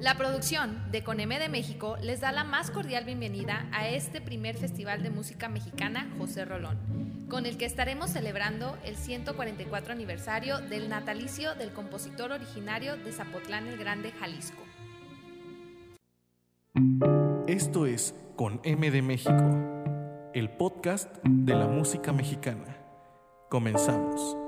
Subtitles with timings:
[0.00, 4.56] La producción de Coneme de México les da la más cordial bienvenida a este primer
[4.56, 10.88] Festival de Música Mexicana José Rolón, con el que estaremos celebrando el 144 aniversario del
[10.88, 14.62] natalicio del compositor originario de Zapotlán el Grande, Jalisco.
[17.48, 22.76] Esto es Con M de México, el podcast de la música mexicana.
[23.50, 24.47] Comenzamos.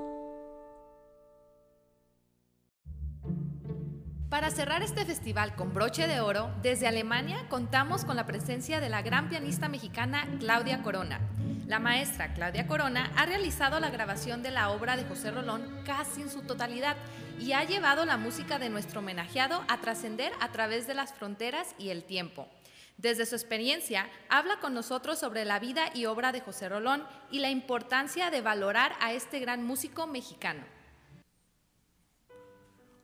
[4.31, 8.87] Para cerrar este festival con broche de oro, desde Alemania contamos con la presencia de
[8.87, 11.19] la gran pianista mexicana Claudia Corona.
[11.67, 16.21] La maestra Claudia Corona ha realizado la grabación de la obra de José Rolón casi
[16.21, 16.95] en su totalidad
[17.41, 21.75] y ha llevado la música de nuestro homenajeado a trascender a través de las fronteras
[21.77, 22.47] y el tiempo.
[22.95, 27.39] Desde su experiencia, habla con nosotros sobre la vida y obra de José Rolón y
[27.39, 30.63] la importancia de valorar a este gran músico mexicano.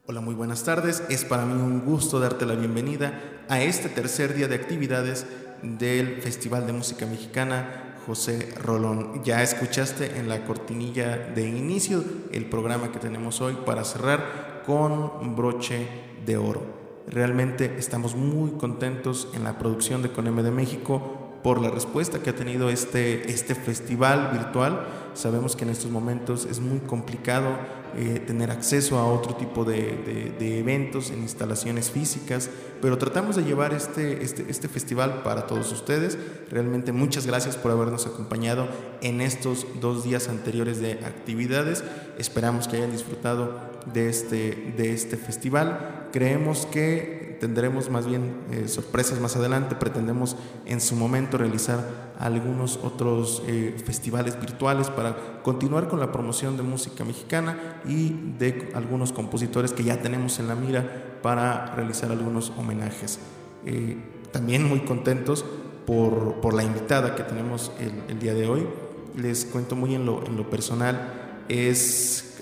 [0.10, 1.04] Hola, muy buenas tardes.
[1.10, 5.26] Es para mí un gusto darte la bienvenida a este tercer día de actividades
[5.62, 9.22] del Festival de Música Mexicana José Rolón.
[9.26, 15.36] Ya escuchaste en la cortinilla de inicio el programa que tenemos hoy para cerrar con
[15.36, 15.90] broche
[16.26, 16.62] de oro.
[17.10, 22.30] Realmente estamos muy contentos en la producción de Coneme de México por la respuesta que
[22.30, 24.86] ha tenido este, este festival virtual.
[25.14, 27.58] Sabemos que en estos momentos es muy complicado
[27.96, 32.50] eh, tener acceso a otro tipo de, eventos en instalaciones físicas,
[32.82, 36.18] pero tratamos de llevar este, este, este festival para todos ustedes.
[36.52, 38.68] Realmente muchas gracias por habernos acompañado
[39.02, 41.84] en estos dos días anteriores de actividades.
[42.20, 43.60] Esperamos que hayan disfrutado
[43.92, 46.10] de este, de este festival.
[46.12, 49.76] Creemos que tendremos más bien eh, sorpresas más adelante.
[49.76, 50.36] Pretendemos
[50.66, 56.64] en su momento realizar algunos otros eh, festivales virtuales para continuar con la promoción de
[56.64, 62.52] música mexicana y de algunos compositores que ya tenemos en la mira para realizar algunos
[62.58, 63.20] homenajes.
[63.66, 63.98] Eh,
[64.32, 65.46] también muy contentos
[65.86, 68.68] por, la invitada que tenemos el, día de hoy.
[69.16, 72.36] Les cuento muy en lo, en lo personal es,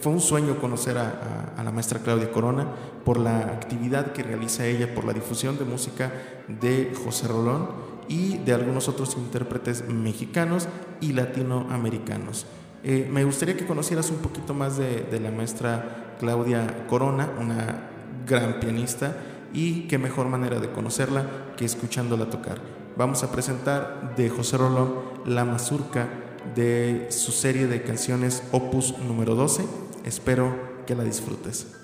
[0.00, 2.66] fue un sueño conocer a, la maestra Claudia Corona
[3.04, 6.12] por la actividad que realiza ella, por la difusión de música
[6.48, 7.68] de José Rolón
[8.08, 10.68] y de algunos otros intérpretes mexicanos
[11.00, 12.46] y latinoamericanos.
[12.84, 17.90] Eh, me gustaría que conocieras un poquito más de, de, la maestra Claudia Corona, una
[18.26, 19.16] gran pianista,
[19.52, 22.58] y qué mejor manera de conocerla que escuchándola tocar.
[22.96, 24.94] Vamos a presentar de José Rolón
[25.26, 26.08] La Mazurca
[26.54, 29.64] de su serie de canciones Opus número 12.
[30.04, 31.81] Espero que la disfrutes.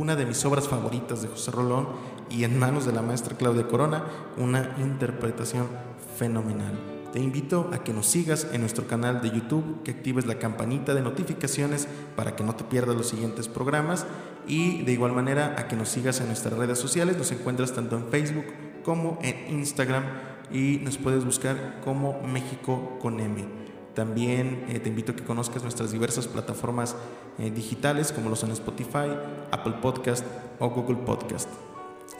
[0.00, 1.86] Una de mis obras favoritas de José Rolón
[2.30, 4.02] y en manos de la maestra Claudia Corona,
[4.38, 5.68] una interpretación
[6.16, 6.72] fenomenal.
[7.12, 10.94] Te invito a que nos sigas en nuestro canal de YouTube, que actives la campanita
[10.94, 11.86] de notificaciones
[12.16, 14.06] para que no te pierdas los siguientes programas
[14.46, 17.18] y de igual manera a que nos sigas en nuestras redes sociales.
[17.18, 18.46] Nos encuentras tanto en Facebook
[18.82, 20.04] como en Instagram
[20.50, 23.69] y nos puedes buscar como México con M.
[23.94, 26.94] También eh, te invito a que conozcas nuestras diversas plataformas
[27.38, 29.08] eh, digitales como lo son Spotify,
[29.50, 30.24] Apple Podcast
[30.58, 31.48] o Google Podcast.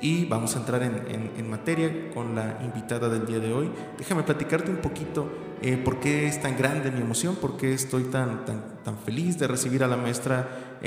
[0.02, 3.70] Y vamos a entrar en, materia con la invitada del día de hoy.
[3.98, 5.28] Déjame platicarte un poquito
[5.60, 9.38] eh, por qué es tan grande mi emoción, por qué estoy tan, tan, tan feliz
[9.38, 10.78] de recibir a la maestra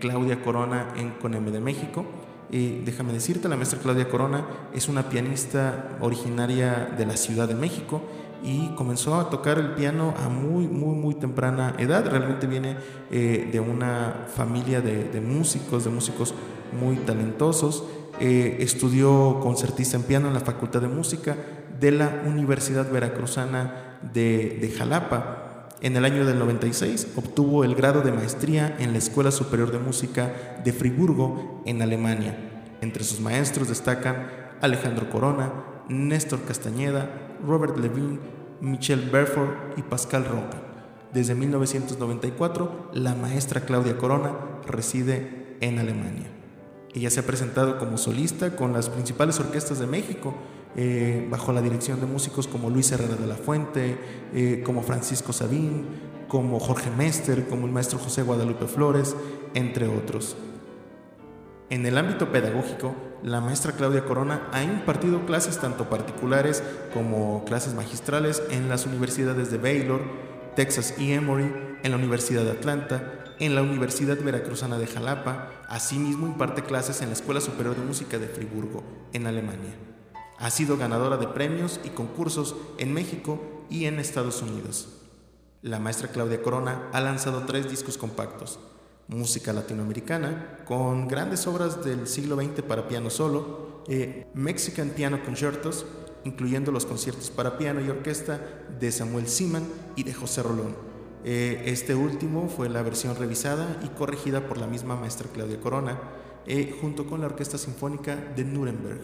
[0.00, 2.06] Claudia Corona en CONEME de México.
[2.50, 8.00] déjame decirte, la maestra Claudia Corona es una pianista originaria de la Ciudad de México
[8.42, 12.08] y comenzó a tocar el piano a muy, muy, muy temprana edad.
[12.08, 12.76] Realmente viene
[13.10, 16.34] eh, de una familia de, músicos, de músicos
[16.78, 17.84] muy talentosos.
[18.20, 21.36] Eh, estudió concertista en piano en la Facultad de Música
[21.78, 25.68] de la Universidad Veracruzana de, de Jalapa.
[25.82, 29.78] En el año del 96 obtuvo el grado de maestría en la Escuela Superior de
[29.78, 32.36] Música de Friburgo, en Alemania.
[32.80, 34.28] Entre sus maestros destacan
[34.60, 35.52] Alejandro Corona,
[35.88, 38.18] Néstor Castañeda, Robert Levine,
[38.60, 40.62] Michel Berford y Pascal Roca.
[41.12, 44.32] Desde 1994, la maestra Claudia Corona
[44.66, 46.26] reside en Alemania.
[46.94, 50.34] Ella se ha presentado como solista con las principales orquestas de México,
[50.76, 53.98] eh, bajo la dirección de músicos como Luis Herrera de la Fuente,
[54.34, 55.86] eh, como Francisco Sabín,
[56.28, 59.16] como Jorge Mester, como el maestro José Guadalupe Flores,
[59.54, 60.36] entre otros.
[61.70, 67.74] En el ámbito pedagógico, la maestra Claudia Corona ha impartido clases tanto particulares como clases
[67.74, 70.02] magistrales en las universidades de Baylor,
[70.54, 71.52] Texas y Emory,
[71.82, 77.08] en la Universidad de Atlanta, en la Universidad Veracruzana de Jalapa, asimismo imparte clases en
[77.08, 78.82] la Escuela Superior de Música de Friburgo,
[79.12, 79.74] en Alemania.
[80.38, 84.88] Ha sido ganadora de premios y concursos en México y en Estados Unidos.
[85.62, 88.58] La maestra Claudia Corona ha lanzado tres discos compactos,
[89.08, 95.86] música latinoamericana, con grandes obras del siglo XX para piano solo, eh, Mexican Piano Concertos,
[96.24, 98.40] incluyendo los conciertos para piano y orquesta
[98.80, 100.74] de Samuel Siman y de José Rolón.
[101.24, 105.98] Eh, este último fue la versión revisada y corregida por la misma maestra Claudia Corona,
[106.46, 109.00] eh, junto con la Orquesta Sinfónica de Nuremberg.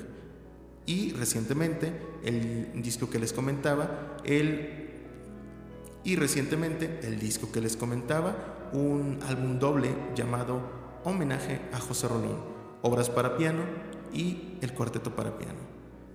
[0.85, 1.93] Y recientemente,
[2.25, 4.83] el disco que les comentaba, el
[6.05, 10.61] y recientemente el disco que les comentaba, un álbum doble llamado
[11.05, 12.39] Homenaje a José Rolón,
[12.83, 13.61] obras para piano
[14.13, 15.59] y el cuarteto para piano.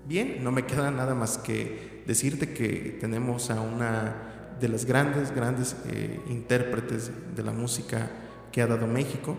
[0.05, 5.35] Bien, no me queda nada más que decirte que tenemos a una de las grandes,
[5.35, 8.09] grandes eh, intérpretes de la música
[8.51, 9.35] que ha dado México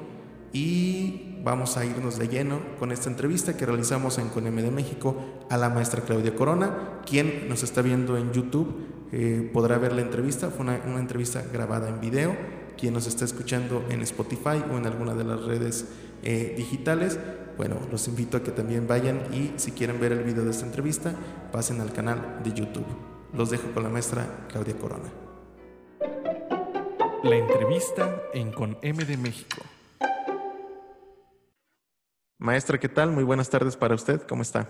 [0.52, 5.16] y vamos a irnos de lleno con esta entrevista que realizamos en CONEME de México
[5.50, 9.08] a la maestra Claudia Corona, quien nos está viendo en YouTube.
[9.10, 13.24] Eh, podrá ver la entrevista, fue una, una entrevista grabada en video quien nos está
[13.24, 15.86] escuchando en Spotify o en alguna de las redes
[16.22, 17.18] eh, digitales,
[17.56, 20.64] bueno, los invito a que también vayan y si quieren ver el video de esta
[20.64, 21.12] entrevista,
[21.52, 22.86] pasen al canal de YouTube.
[23.34, 25.08] Los dejo con la maestra Claudia Corona.
[27.24, 29.62] La entrevista en Con M de México.
[32.38, 33.10] Maestra, ¿qué tal?
[33.10, 34.22] Muy buenas tardes para usted.
[34.22, 34.68] ¿Cómo está?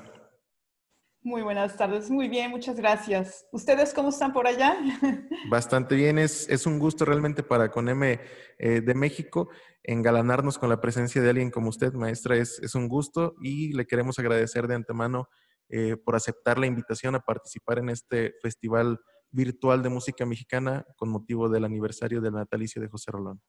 [1.22, 3.44] Muy buenas tardes, muy bien, muchas gracias.
[3.50, 4.76] ¿Ustedes cómo están por allá?
[5.50, 8.20] Bastante bien, es, es un gusto realmente para CONEME
[8.58, 9.48] eh, de México
[9.82, 13.87] engalanarnos con la presencia de alguien como usted, maestra, es, es un gusto y le
[13.87, 15.28] queremos agradecer de antemano
[15.70, 21.10] eh, por aceptar la invitación a participar en este festival virtual de música mexicana con
[21.10, 23.40] motivo del aniversario del natalicio de José Rolón.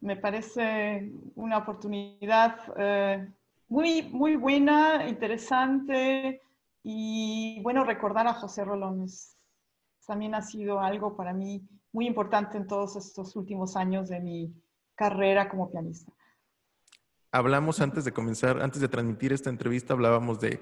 [0.00, 3.28] Me parece una oportunidad eh,
[3.68, 6.40] muy, muy buena, interesante
[6.82, 9.06] y bueno, recordar a José Rolón
[10.06, 14.54] también ha sido algo para mí muy importante en todos estos últimos años de mi
[14.94, 16.12] carrera como pianista.
[17.30, 20.60] Hablamos antes de comenzar, antes de transmitir esta entrevista, hablábamos de,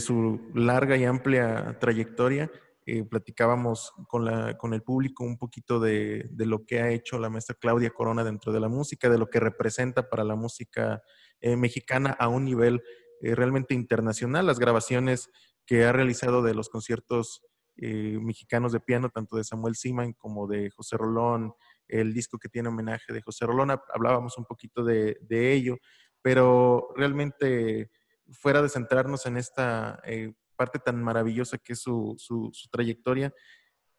[0.00, 2.50] su larga y amplia trayectoria.
[2.86, 4.26] Eh, platicábamos con,
[4.72, 8.52] el público un poquito de, de, lo que ha hecho la maestra Claudia Corona dentro
[8.52, 11.02] de la música, de lo que representa para la música
[11.40, 12.82] eh, mexicana a un nivel
[13.20, 14.46] eh, realmente internacional.
[14.46, 15.30] Las grabaciones
[15.66, 17.42] que ha realizado de los conciertos
[17.76, 21.54] eh, mexicanos de piano, tanto de Samuel Siman como de José Rolón,
[21.88, 25.78] el disco que tiene homenaje de José Rolón, hablábamos un poquito de, ello,
[26.22, 27.90] pero realmente
[28.30, 33.32] fuera de centrarnos en esta eh, parte tan maravillosa que es su, su, trayectoria,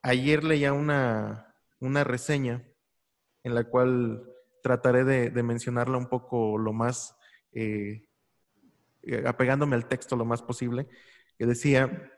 [0.03, 2.63] ayer leía una, una reseña
[3.43, 4.23] en la cual
[4.61, 7.15] trataré de, mencionarla un poco lo más,
[7.51, 8.07] eh,
[9.03, 10.88] eh, apegándome al texto lo más posible,
[11.38, 12.12] que decía,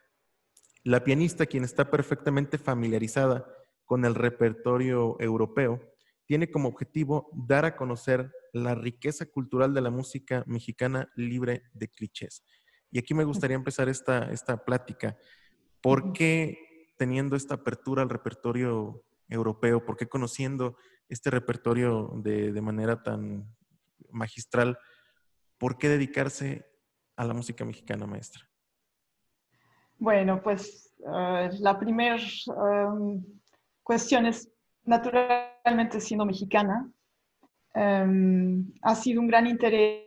[0.83, 3.45] la pianista, quien está perfectamente familiarizada
[3.85, 5.81] con el repertorio europeo,
[6.25, 11.89] tiene como objetivo dar a conocer la riqueza cultural de la música mexicana libre de
[11.89, 12.43] clichés.
[12.91, 15.17] Y aquí me gustaría empezar esta, esta plática.
[15.81, 20.77] ¿Por qué teniendo esta apertura al repertorio europeo, por qué conociendo
[21.09, 23.53] este repertorio de, manera tan
[24.09, 24.77] magistral,
[25.57, 26.65] por qué dedicarse
[27.15, 28.47] a la música mexicana, maestra?
[29.97, 33.23] Bueno, pues eh, la primera em,
[33.83, 34.49] cuestión es,
[34.85, 36.91] naturalmente siendo mexicana,
[37.73, 40.03] em, ha sido un gran interés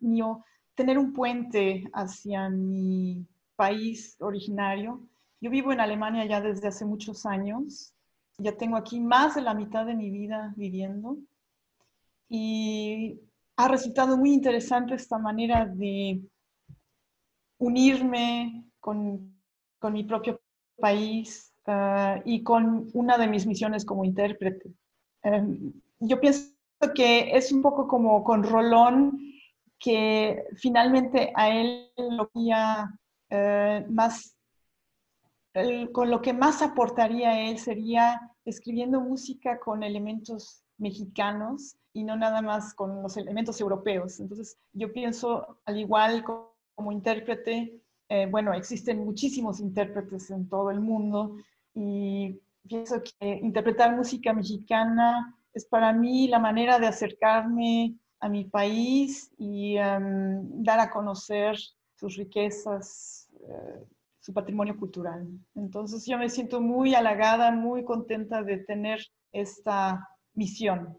[0.00, 3.26] mío tener un puente hacia mi
[3.56, 5.06] país originario.
[5.40, 7.94] Yo vivo en Alemania ya desde hace muchos años.
[8.38, 11.18] Ya tengo aquí más de la mitad de mi vida viviendo.
[12.28, 13.20] Y
[13.56, 16.20] ha resultado muy interesante esta manera de
[17.58, 19.32] unirme con,
[19.82, 20.40] mi propio
[20.78, 24.72] país ah, y con una de mis misiones como intérprete.
[25.22, 26.54] Em, yo pienso
[26.94, 29.18] que es un poco como con Rolón,
[29.78, 34.36] que finalmente a él lo había eh, más,
[35.92, 42.42] con lo que más aportaría él sería escribiendo música con elementos mexicanos y no nada
[42.42, 44.20] más con los elementos europeos.
[44.20, 50.80] Entonces, yo pienso, al igual como, intérprete, eh, bueno, existen muchísimos intérpretes en todo el
[50.80, 51.36] mundo
[51.72, 58.44] y pienso que interpretar música mexicana es para mí la manera de acercarme a mi
[58.44, 61.56] país y em, dar a conocer
[61.94, 63.84] sus riquezas, eh,
[64.18, 65.28] su patrimonio cultural.
[65.54, 69.00] Entonces yo me siento muy halagada, muy contenta de tener
[69.32, 70.98] esta misión.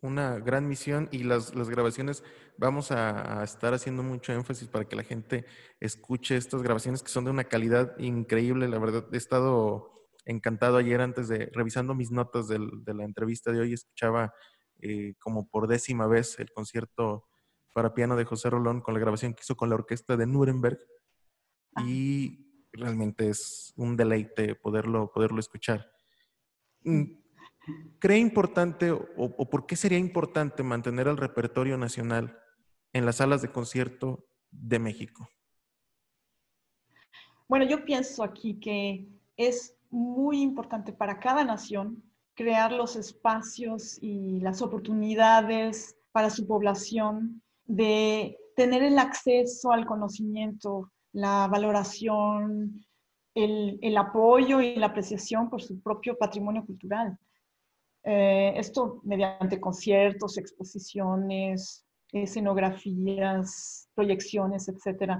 [0.00, 2.22] Una gran misión y las, las grabaciones,
[2.58, 5.46] vamos a, a, estar haciendo mucho énfasis para que la gente
[5.80, 8.68] escuche estas grabaciones que son de una calidad increíble.
[8.68, 13.52] La verdad, he estado encantado ayer antes de revisando mis notas del, de la entrevista
[13.52, 14.34] de hoy, escuchaba
[14.80, 17.26] eh, como por décima vez el concierto
[17.72, 20.78] para piano de José Rolón con la grabación que hizo con la orquesta de Nuremberg
[21.76, 21.84] ah.
[21.86, 25.90] y realmente es un deleite poderlo, poderlo escuchar.
[26.82, 27.04] Mm,
[27.98, 32.38] ¿Cree importante o, por qué sería importante mantener el repertorio nacional
[32.92, 35.28] en las salas de concierto de México?
[37.48, 42.02] Bueno, yo pienso aquí que es muy importante para cada nación
[42.34, 50.90] crear los espacios y las oportunidades para su población de tener el acceso al conocimiento,
[51.12, 52.84] la valoración,
[53.34, 57.18] el, apoyo y la apreciación por su propio patrimonio cultural.
[58.08, 65.18] Eh, esto mediante conciertos, exposiciones, escenografías, proyecciones, etc.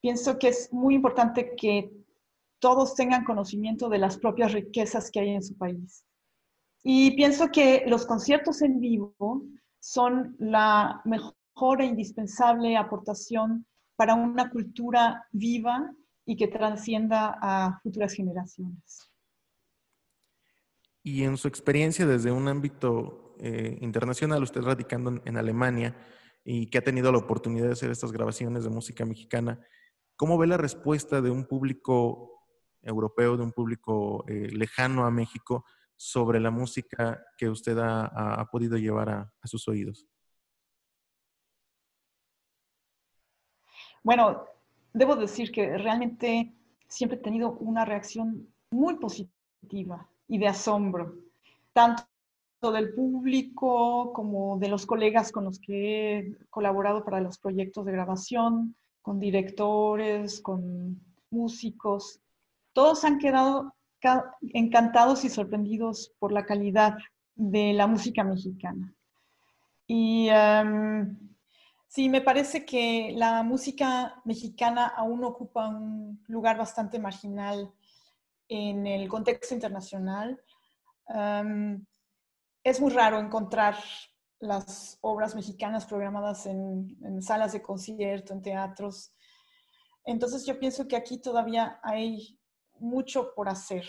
[0.00, 1.92] Pienso que es muy importante que
[2.58, 6.04] todos tengan conocimiento de las propias riquezas que hay en su país.
[6.82, 9.44] Y pienso que los conciertos en vivo
[9.78, 13.64] son la mejor e indispensable aportación
[13.94, 15.92] para una cultura viva
[16.24, 19.08] y que trascienda a futuras generaciones.
[21.06, 25.96] Y en su experiencia desde un ámbito eh, internacional, usted radicando en Alemania
[26.42, 29.64] y que ha tenido la oportunidad de hacer estas grabaciones de música mexicana,
[30.16, 32.42] ¿cómo ve la respuesta de un público
[32.82, 38.76] europeo, de un público eh, lejano a México, sobre la música que usted ha, podido
[38.76, 40.08] llevar a, sus oídos?
[44.02, 44.44] Bueno,
[44.92, 46.52] debo decir que realmente
[46.88, 51.14] siempre he tenido una reacción muy positiva y de asombro,
[51.72, 52.06] tanto
[52.72, 57.92] del público como de los colegas con los que he colaborado para los proyectos de
[57.92, 62.20] grabación, con directores, con músicos
[62.76, 63.74] todos han quedado
[64.52, 66.98] encantados y sorprendidos por la calidad
[67.34, 68.92] de la música mexicana.
[69.86, 71.16] Y em,
[71.88, 77.72] sí, me parece que la música mexicana aún ocupa un lugar bastante marginal
[78.48, 80.40] en el contexto internacional.
[82.62, 83.76] Es muy raro encontrar
[84.38, 89.12] las obras mexicanas programadas en, en, salas de concierto, en teatros.
[90.04, 92.38] Entonces yo pienso que aquí todavía hay
[92.78, 93.86] mucho por hacer.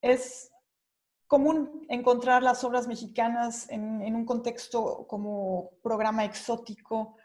[0.00, 0.50] Es
[1.26, 7.16] común encontrar las obras mexicanas en, un contexto como programa exótico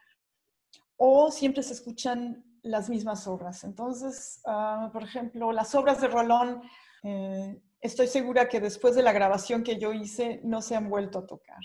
[0.97, 3.63] o siempre se escuchan las mismas obras.
[3.63, 6.61] Entonces, ah, por ejemplo, las obras de Rolón,
[7.03, 11.19] eh, estoy segura que después de la grabación que yo hice no se han vuelto
[11.19, 11.59] a tocar.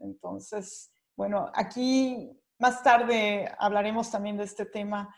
[0.00, 5.14] Entonces, bueno, aquí más tarde hablaremos también de este tema,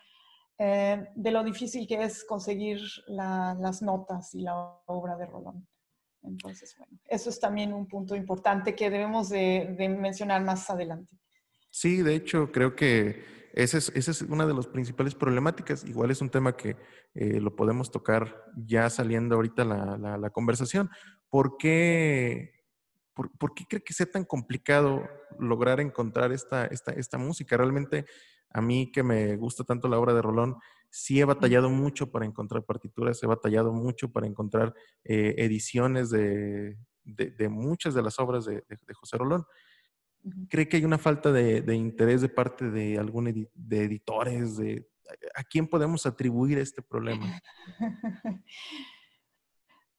[0.59, 4.55] eh, de lo difícil que es conseguir las notas y la
[4.87, 5.67] obra de Rolón.
[6.23, 11.17] Entonces, bueno, eso es también un punto importante que debemos de, mencionar más adelante.
[11.71, 15.85] Sí, de hecho, creo que esa es, es, una de las principales problemáticas.
[15.85, 16.77] Igual es un tema que
[17.15, 20.91] eh, lo podemos tocar ya saliendo ahorita la, la, conversación.
[21.29, 22.67] ¿Por qué,
[23.15, 27.57] por, por, qué cree que sea tan complicado lograr encontrar esta, esta, esta música?
[27.57, 28.07] Realmente,
[28.51, 30.57] a mí que me gusta tanto la obra de Rolón,
[30.89, 36.77] sí he batallado mucho para encontrar partituras, he batallado mucho para encontrar eh, ediciones de,
[37.05, 39.45] de, muchas de las obras de, de José Rolón.
[40.49, 44.57] ¿Cree que hay una falta de, interés de parte de algún de editores?
[44.57, 44.89] De,
[45.35, 47.41] ¿A quién podemos atribuir este problema?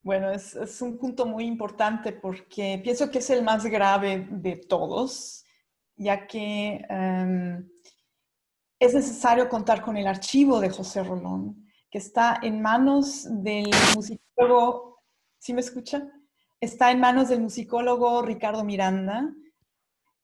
[0.04, 4.56] Bueno, es, es, un punto muy importante porque pienso que es el más grave de
[4.56, 5.46] todos,
[5.96, 7.70] ya que em,
[8.80, 15.04] es necesario contar con el archivo de José Rolón, que está en manos del musicólogo,
[15.38, 16.12] ¿sí me escucha?
[16.60, 19.32] Está en manos del musicólogo Ricardo Miranda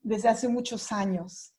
[0.08, 1.54] desde hace muchos años.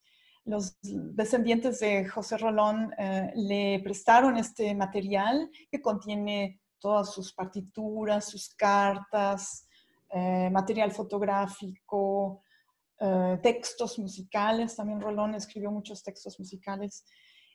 [0.45, 8.25] Los descendientes de José Rolón eh, le prestaron este material que contiene todas sus partituras,
[8.31, 9.69] sus cartas,
[10.11, 12.43] eh, material fotográfico,
[12.99, 17.05] eh, textos musicales, también Rolón escribió muchos textos musicales.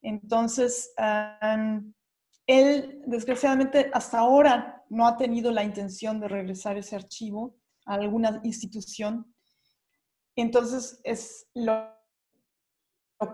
[0.04, 0.94] Entonces,
[2.46, 8.42] él desgraciadamente hasta ahora no ha tenido la intención de regresar ese archivo a alguna
[8.44, 9.33] institución.
[10.36, 11.90] Entonces, es lo,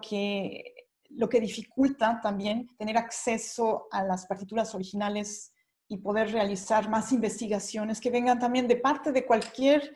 [0.01, 5.53] que, lo que dificulta también tener acceso a las partituras originales
[5.88, 9.95] y poder realizar más investigaciones que vengan también de parte de cualquier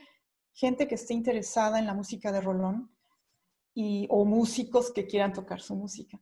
[0.54, 2.92] gente que esté interesada en la música de Rolón
[3.74, 6.20] y, o músicos que quieran tocar su música.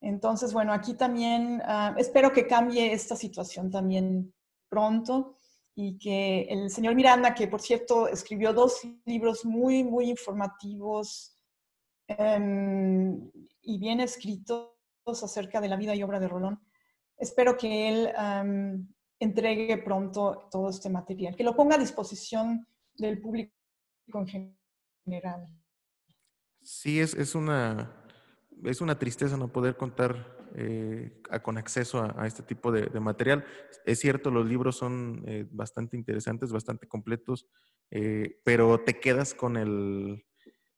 [0.00, 4.34] Entonces, bueno, aquí también ah, espero que cambie esta situación también
[4.68, 5.38] pronto
[5.74, 11.36] y que el señor Miranda, que por cierto escribió dos libros muy, muy informativos
[12.06, 13.30] em,
[13.62, 14.70] y bien escritos
[15.06, 16.60] acerca de la vida y obra de Rolón,
[17.16, 18.12] espero que él
[19.18, 23.52] entregue pronto todo este material, que lo ponga a disposición del público
[24.14, 24.54] en
[25.06, 25.48] general.
[26.62, 28.04] Sí, es, es, una,
[28.64, 33.44] es una tristeza no poder contar eh, con acceso a, este tipo de, material.
[33.84, 37.46] Es cierto, los libros son eh, bastante interesantes, bastante completos,
[37.90, 40.24] eh, pero te quedas con el...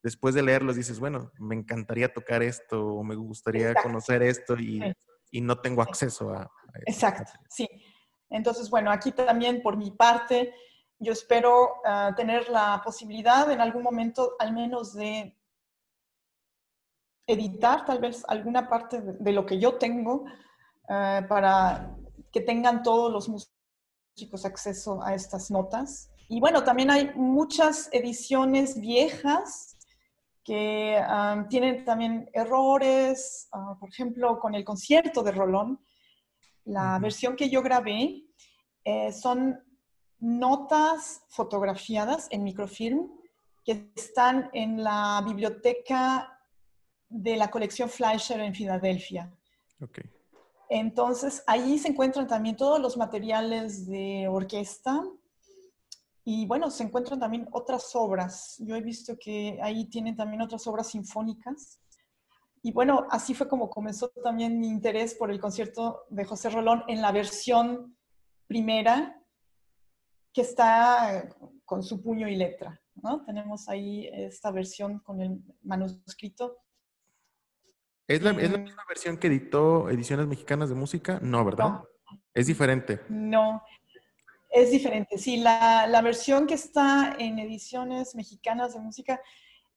[0.03, 4.81] Después de leerlos dices, bueno, me encantaría tocar esto o me gustaría conocer esto y,
[5.31, 6.51] y, no tengo acceso a, a
[6.87, 7.69] Exacto, sí.
[8.31, 10.55] Entonces, bueno, aquí también por mi parte,
[10.99, 15.37] yo espero ah, tener la posibilidad en algún momento al menos de
[17.27, 20.25] editar tal vez alguna parte de, lo que yo tengo
[20.89, 21.97] ah, para
[22.33, 26.11] que tengan todos los músicos acceso a estas notas.
[26.29, 29.77] Y bueno, también hay muchas ediciones viejas
[30.45, 33.49] que ah, tienen también errores,
[33.81, 35.81] por ejemplo, con el concierto de Rolón,
[36.67, 38.25] la versión que yo grabé
[38.85, 39.61] eh, son
[40.19, 43.09] notas fotografiadas en microfilm
[43.65, 46.36] que están en la biblioteca
[47.09, 49.33] de la colección Fleischer en Filadelfia.
[50.69, 55.03] Entonces, ahí se encuentran también todos los materiales de orquesta
[56.29, 58.57] y bueno, se encuentran también otras obras.
[58.59, 61.79] Yo he visto que ahí tienen también otras obras sinfónicas.
[62.63, 66.83] Y bueno, así fue como comenzó también mi interés por el concierto de José Rolón
[66.89, 67.97] en la versión
[68.49, 69.23] primera
[70.33, 71.29] que está
[71.65, 72.81] con su puño y letra.
[72.97, 73.25] ¿no?
[73.25, 76.59] Tenemos ahí esta versión con el manuscrito.
[78.09, 81.19] ¿Es la, ¿Es la, misma versión que editó Ediciones Mexicanas de Música?
[81.23, 81.83] No, ¿verdad?
[82.35, 83.01] Es diferente.
[83.09, 83.63] No,
[84.51, 85.19] es diferente.
[85.19, 89.21] Sí, la, la, versión que está en Ediciones Mexicanas de Música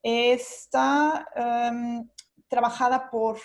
[0.03, 2.07] está em,
[2.47, 3.39] trabajada por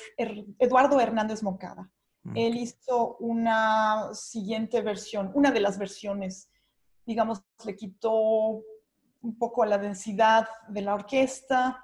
[0.59, 1.91] Eduardo Hernández Mocada.
[2.35, 6.49] Él hizo una siguiente versión, una de las versiones
[7.07, 8.63] digamos, le quitó
[9.23, 11.84] un poco la densidad de la orquesta,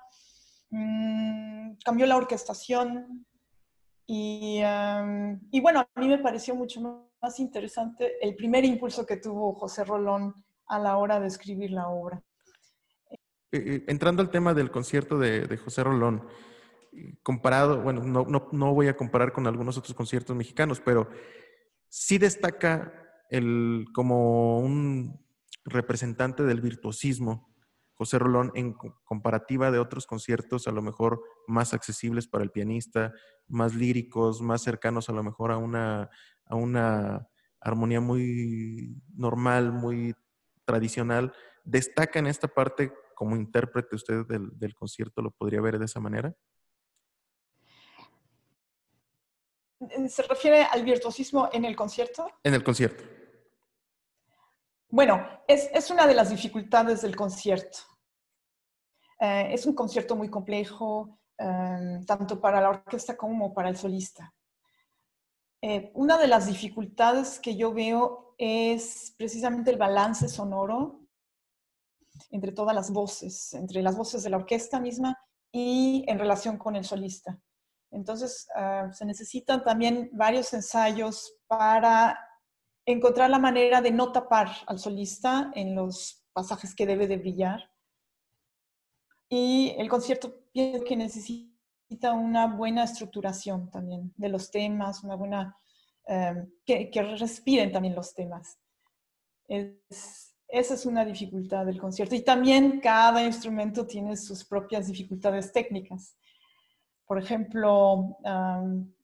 [0.70, 3.26] mm, cambió la orquestación
[4.06, 6.80] y, em, y, bueno, a mí me pareció mucho
[7.20, 10.34] más interesante el primer impulso que tuvo José Rolón
[10.66, 12.22] a la hora de escribir la obra.
[13.10, 13.18] Eh,
[13.52, 16.26] eh, entrando al tema del concierto de, de José Rolón,
[17.22, 21.08] comparado, bueno, no, no, no voy a comparar con algunos otros conciertos mexicanos, pero
[21.88, 22.92] sí destaca
[23.28, 25.20] el, como un
[25.64, 27.49] representante del virtuosismo,
[28.00, 28.72] José Rolón, en
[29.04, 33.12] comparativa de otros conciertos a lo mejor más accesibles para el pianista,
[33.46, 36.08] más líricos, más cercanos a lo mejor a una,
[36.46, 37.28] a una
[37.60, 40.14] armonía muy normal, muy
[40.64, 46.00] tradicional, destaca en esta parte como intérprete usted del, concierto, ¿lo podría ver de esa
[46.00, 46.34] manera?
[50.08, 52.30] ¿Se refiere al virtuosismo en el concierto?
[52.44, 53.04] En el concierto.
[54.90, 57.78] Bueno, es, una de las dificultades del concierto.
[59.20, 64.34] Eh, es un concierto muy complejo, eh, tanto para la orquesta como para el solista.
[65.62, 71.00] Eh, una de las dificultades que yo veo es precisamente el balance sonoro
[72.30, 75.18] entre todas las voces, entre las voces de la orquesta misma
[75.52, 77.38] y en relación con el solista.
[77.90, 78.46] Entonces,
[78.92, 82.18] se necesitan también varios ensayos para
[82.86, 87.69] encontrar la manera de no tapar al solista en los pasajes que debe de brillar.
[89.30, 95.56] Y el concierto pienso que necesita una buena estructuración también de los temas, una buena,
[96.06, 98.58] em, que, respiren también los temas.
[100.52, 102.14] esa es una dificultad del concierto.
[102.14, 106.16] Y también cada instrumento tiene sus propias dificultades técnicas.
[107.06, 108.16] Por ejemplo,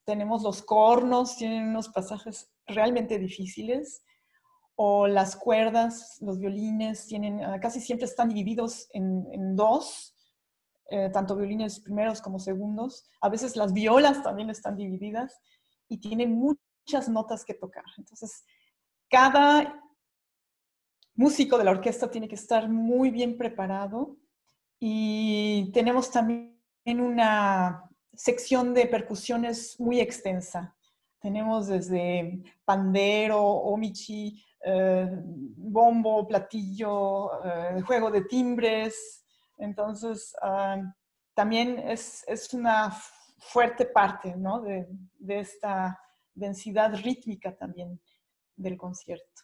[0.05, 4.03] tenemos los cornos, tienen unos pasajes realmente difíciles,
[4.77, 10.15] o las cuerdas, los violines, tienen, ah, casi siempre están divididos en, dos,
[10.91, 13.09] eh, tanto violines primeros como segundos.
[13.21, 15.41] A veces las violas también están divididas
[15.89, 17.85] y tienen muchas notas que tocar.
[17.99, 18.45] Entonces,
[19.09, 19.83] cada
[21.15, 24.17] músico de la orquesta tiene que estar muy bien preparado
[24.79, 26.55] y tenemos también
[26.87, 27.83] una
[28.15, 30.77] sección de percusiones muy extensa.
[31.21, 39.26] Tenemos desde pandero, omichi, eh, bombo, platillo, eh, juego de timbres.
[39.59, 40.83] Entonces, ah,
[41.35, 42.91] también es, una
[43.39, 44.35] fuerte parte
[45.19, 46.01] de, esta
[46.35, 48.01] densidad rítmica también
[48.57, 49.43] del concierto.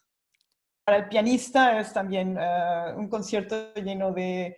[0.85, 4.57] Para el pianista es también eh, un concierto lleno de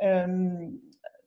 [0.00, 0.80] em,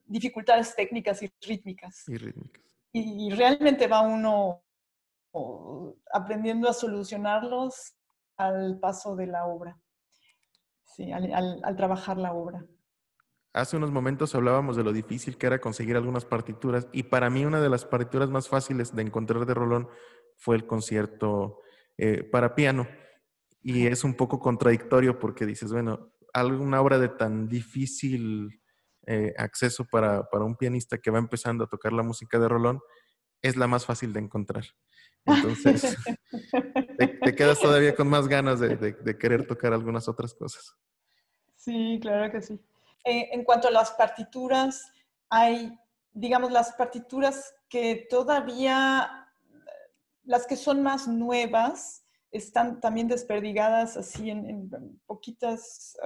[0.06, 2.08] dificultades técnicas y rítmicas.
[2.08, 2.64] Y rítmicas.
[2.94, 4.64] Y, realmente va uno
[6.14, 7.94] aprendiendo a solucionarlos
[8.36, 9.80] al paso de la obra,
[10.84, 12.66] sí, al, al, trabajar la obra.
[13.54, 17.44] Hace unos momentos hablábamos de lo difícil que era conseguir algunas partituras y para mí
[17.44, 19.90] una de las partituras más fáciles de encontrar de Rolón
[20.38, 21.60] fue el concierto
[21.98, 22.88] eh, para piano.
[23.62, 28.62] Y es un poco contradictorio porque dices, bueno, alguna obra de tan difícil
[29.06, 32.80] eh, acceso para, un pianista que va empezando a tocar la música de Rolón,
[33.42, 34.64] es la más fácil de encontrar.
[35.26, 35.96] Entonces,
[36.98, 40.76] te, quedas todavía con más ganas de, querer tocar algunas otras cosas.
[41.56, 42.60] Sí, claro que sí.
[43.04, 44.92] Eh, en cuanto a las partituras,
[45.30, 45.78] hay,
[46.12, 49.28] digamos, las partituras que todavía,
[50.24, 54.70] las que son más nuevas, están también desperdigadas así en,
[55.06, 55.98] poquitas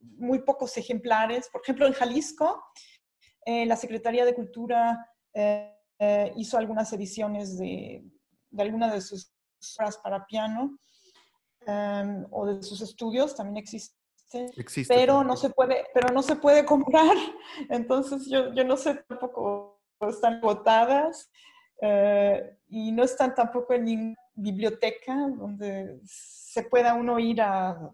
[0.00, 1.48] muy pocos ejemplares.
[1.50, 2.62] Por ejemplo, en Jalisco,
[3.44, 5.74] eh, la Secretaría de Cultura eh,
[6.36, 8.04] hizo algunas ediciones de,
[8.58, 9.32] algunas de sus
[9.78, 10.78] obras para piano
[12.30, 13.58] o de sus estudios, también
[14.56, 17.16] Existe, pero no se puede pero no se puede comprar
[17.68, 21.30] entonces yo, yo no sé tampoco están agotadas
[22.68, 27.90] y no están tampoco en ninguna biblioteca donde se pueda uno ir a,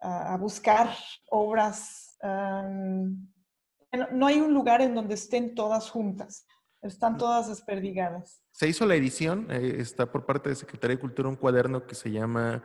[0.00, 0.90] a, buscar
[1.30, 2.16] obras.
[2.22, 6.46] no hay un lugar en donde estén todas juntas,
[6.82, 8.42] están todas desperdigadas.
[8.52, 11.94] Se hizo la edición, eh, está por parte de Secretaría de Cultura un cuaderno que
[11.94, 12.62] se llama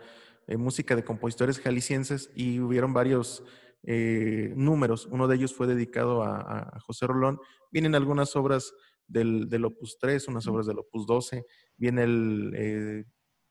[0.50, 3.44] eh, Música de Compositores Jaliscienses y hubieron varios
[3.84, 5.06] eh, números.
[5.06, 7.40] Uno de ellos fue dedicado a, José Rolón.
[7.72, 8.74] Vienen algunas obras
[9.08, 11.46] del, del, Opus 3, unas obras del Opus 12.
[11.78, 13.06] Viene el,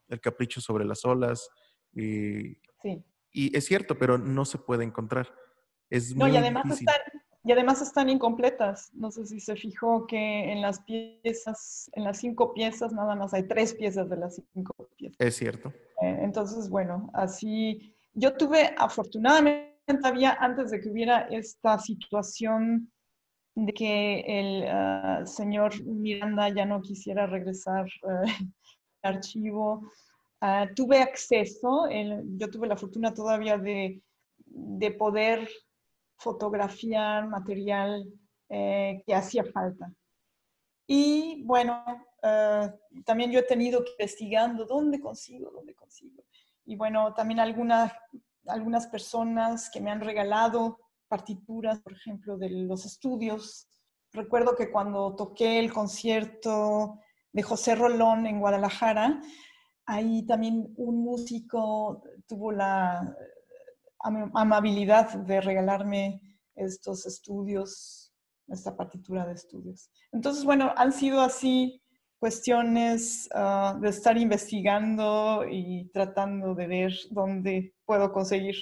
[0.09, 1.49] el Capricho sobre las olas.
[1.95, 2.61] sí.
[3.31, 5.33] Y es cierto, pero no se puede encontrar.
[5.91, 6.97] Es no, y además, están,
[7.49, 8.91] y además están incompletas.
[8.93, 13.33] No sé si se fijó que en las piezas, en las cinco piezas, nada más
[13.33, 15.17] hay tres piezas de las cinco piezas.
[15.19, 15.71] Es cierto.
[16.03, 22.93] Eh, entonces, bueno, así yo tuve, afortunadamente, había antes de que hubiera esta situación
[23.55, 28.29] de que el ah, señor Miranda ya no quisiera regresar uh,
[29.03, 29.91] al archivo.
[30.43, 31.89] Ah, tuve acceso,
[32.37, 34.03] yo tuve la fortuna todavía de,
[34.99, 35.49] poder
[36.19, 38.05] fotografiar material
[38.49, 39.93] eh, que hacía falta.
[40.87, 41.85] Y bueno,
[42.23, 42.73] eh,
[43.05, 46.25] también yo he tenido que investigando dónde consigo, dónde consigo.
[46.65, 47.93] Y bueno, también algunas,
[48.47, 50.79] algunas personas que me han regalado
[51.09, 53.69] partituras, por ejemplo, de los estudios.
[54.13, 56.99] Recuerdo que cuando toqué el concierto
[57.33, 59.21] de José Rolón en Guadalajara,
[59.87, 63.17] ahí también un músico tuvo la
[64.01, 66.21] amabilidad de regalarme
[66.55, 68.13] estos estudios,
[68.49, 69.91] esta partitura de estudios.
[70.13, 71.83] Entonces, bueno, han sido así
[72.19, 78.57] cuestiones ah, de estar investigando y tratando de ver dónde puedo conseguir.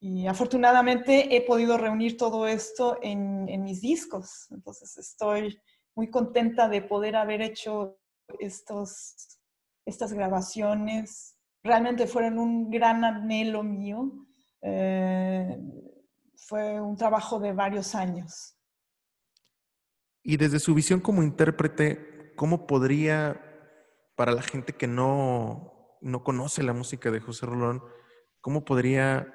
[0.00, 4.48] Y afortunadamente he podido reunir todo esto en, en mis discos.
[4.50, 5.58] Entonces estoy
[5.94, 7.98] muy contenta de poder haber hecho
[8.38, 9.38] estos,
[9.86, 11.33] estas grabaciones.
[11.64, 14.12] Realmente fueron un gran anhelo mío.
[14.60, 15.58] Eh,
[16.36, 18.58] fue un trabajo de varios años.
[20.22, 23.40] Y desde su visión como intérprete, ¿cómo podría,
[24.14, 27.82] para la gente que no, no conoce la música de José Rolón,
[28.42, 29.32] cómo podría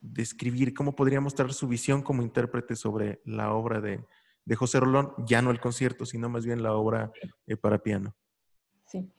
[0.00, 4.06] describir, cómo podría mostrar su visión como intérprete sobre la obra de,
[4.46, 7.12] de José Rolón, ya no el concierto, sino más bien la obra
[7.46, 8.14] eh, para piano?
[8.86, 9.12] Sí.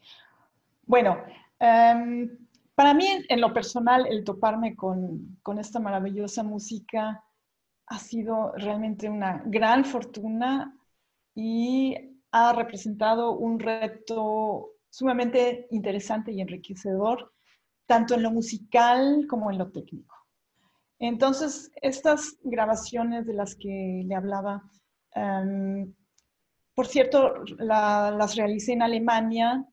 [0.84, 1.22] Bueno,
[1.60, 7.24] em, para mí en lo personal el toparme con, esta maravillosa música
[7.88, 10.78] ha sido realmente una gran fortuna
[11.34, 11.96] y
[12.32, 17.34] ha representado un reto sumamente interesante y enriquecedor,
[17.88, 20.16] tanto en lo musical como en lo técnico.
[21.00, 24.64] Entonces, estas grabaciones de las que le hablaba,
[25.16, 25.94] em,
[26.76, 29.66] por cierto, las realicé en Alemania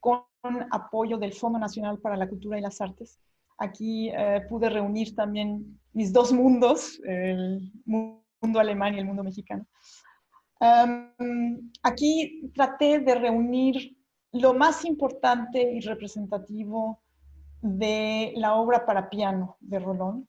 [0.00, 0.24] con
[0.70, 3.20] apoyo del Fondo Nacional para la Cultura y las Artes.
[3.58, 9.66] Aquí eh, pude reunir también mis dos mundos, el mundo alemán y el mundo mexicano.
[11.82, 13.96] aquí traté de reunir
[14.32, 17.02] lo más importante y representativo
[17.60, 20.28] de la obra para piano de Rolón,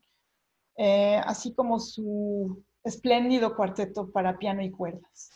[0.77, 5.29] eh, así como su espléndido cuarteto para piano y cuerdas.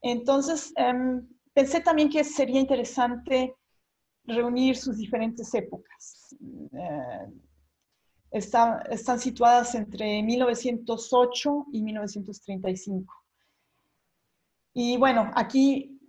[0.00, 3.54] Entonces, em, pensé también que sería interesante
[4.26, 6.34] reunir sus diferentes épocas.
[6.72, 7.32] Eh,
[8.30, 13.14] están situadas entre 1908 y 1935.
[14.72, 16.00] Y bueno, aquí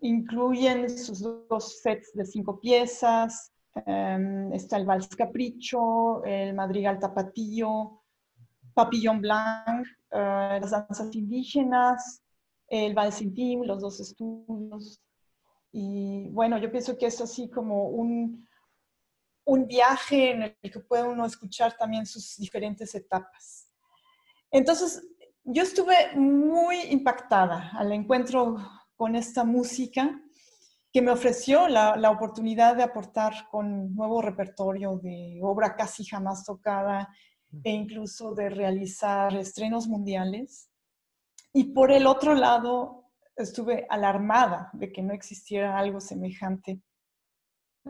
[0.00, 3.52] incluyen sus dos sets de cinco piezas,
[3.86, 8.00] em, está el Vals Capricho, el Madrigal Tapatío,
[8.72, 12.22] Papillon Blanc, eh, las danzas indígenas,
[12.68, 14.98] el Vals Intim, los dos estudios.
[15.72, 18.48] Y bueno, yo pienso que es así como un,
[19.44, 23.70] un viaje en el que puede uno escuchar también sus diferentes etapas.
[24.50, 25.02] Entonces,
[25.44, 28.56] yo estuve muy impactada al encuentro
[28.96, 30.20] con esta música
[30.92, 36.44] que me ofreció la, la, oportunidad de aportar con nuevo repertorio de obra casi jamás
[36.44, 37.08] tocada
[37.62, 40.68] e incluso de realizar estrenos mundiales.
[41.52, 42.99] Y por el otro lado,
[43.42, 46.80] estuve alarmada de que no existiera algo semejante.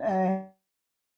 [0.03, 0.51] Eh,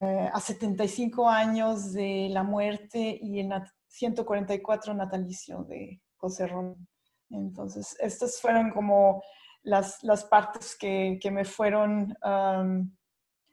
[0.01, 3.53] eh, a 75 años de la muerte y el
[3.87, 6.89] 144 natalicio de José Ron.
[7.31, 9.23] Entonces, estas fueron como
[9.63, 12.17] las, las partes que, que, me fueron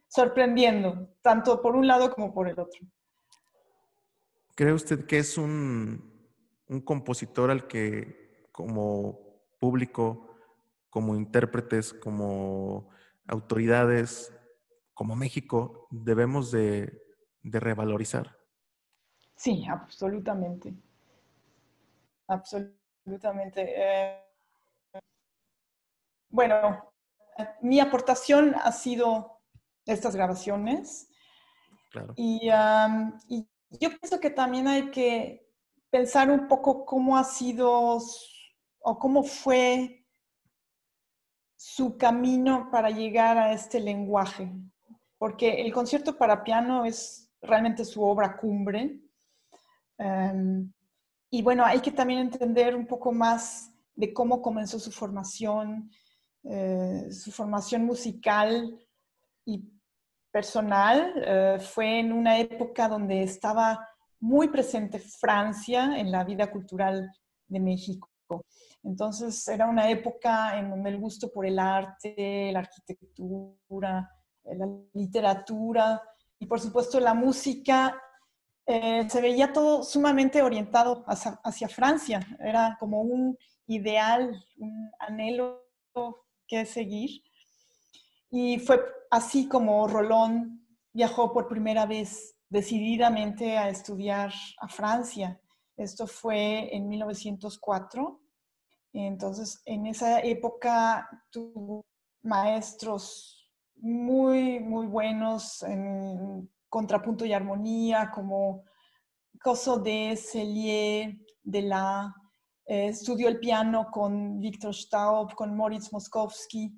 [0.07, 2.81] sorprendiendo, tanto por un lado como por el otro.
[4.55, 6.09] ¿Cree usted que es un,
[6.67, 9.19] un compositor al que como
[9.59, 10.28] público,
[10.89, 12.89] como intérpretes, como
[13.27, 14.33] autoridades,
[14.93, 17.01] como México debemos de,
[17.43, 18.37] revalorizar.
[19.35, 20.75] Sí, absolutamente.
[22.27, 23.65] Absolutamente.
[23.65, 24.19] Eh,
[26.29, 26.93] bueno,
[27.61, 29.41] mi aportación ha sido
[29.85, 31.09] estas grabaciones.
[31.91, 32.13] Claro.
[32.17, 32.49] Y,
[33.29, 33.47] y,
[33.79, 35.47] yo pienso que también hay que
[35.89, 37.99] pensar un poco cómo ha sido
[38.81, 39.98] o cómo fue
[41.61, 44.49] su camino para llegar a este lenguaje,
[45.17, 48.97] porque el concierto para piano es realmente su obra cumbre.
[49.97, 50.71] Em,
[51.29, 55.91] y bueno, hay que también entender un poco más de cómo comenzó su formación,
[56.45, 58.79] eh, su formación musical
[59.43, 59.69] y
[60.31, 61.11] personal.
[61.17, 63.85] Eh, fue en una época donde estaba
[64.21, 67.11] muy presente Francia en la vida cultural
[67.49, 68.09] de México.
[68.83, 74.09] Entonces era una época en donde el gusto por el arte, la arquitectura,
[74.45, 76.01] la literatura
[76.39, 78.01] y por supuesto la música,
[78.65, 82.19] eh, se veía todo sumamente orientado hacia, Francia.
[82.39, 85.63] Era como un ideal, un anhelo
[86.47, 87.23] que seguir.
[88.29, 95.39] Y fue así como Rolón viajó por primera vez decididamente a estudiar a Francia.
[95.79, 98.21] Esto fue en 1904.
[98.91, 101.85] Entonces, en esa época tuvo
[102.21, 108.65] maestros muy, muy buenos en contrapunto y armonía, como
[109.41, 112.13] Coso de Cellier, de la
[112.65, 116.73] eh, estudió el piano con Victor Staub, con Moritz Moskowski.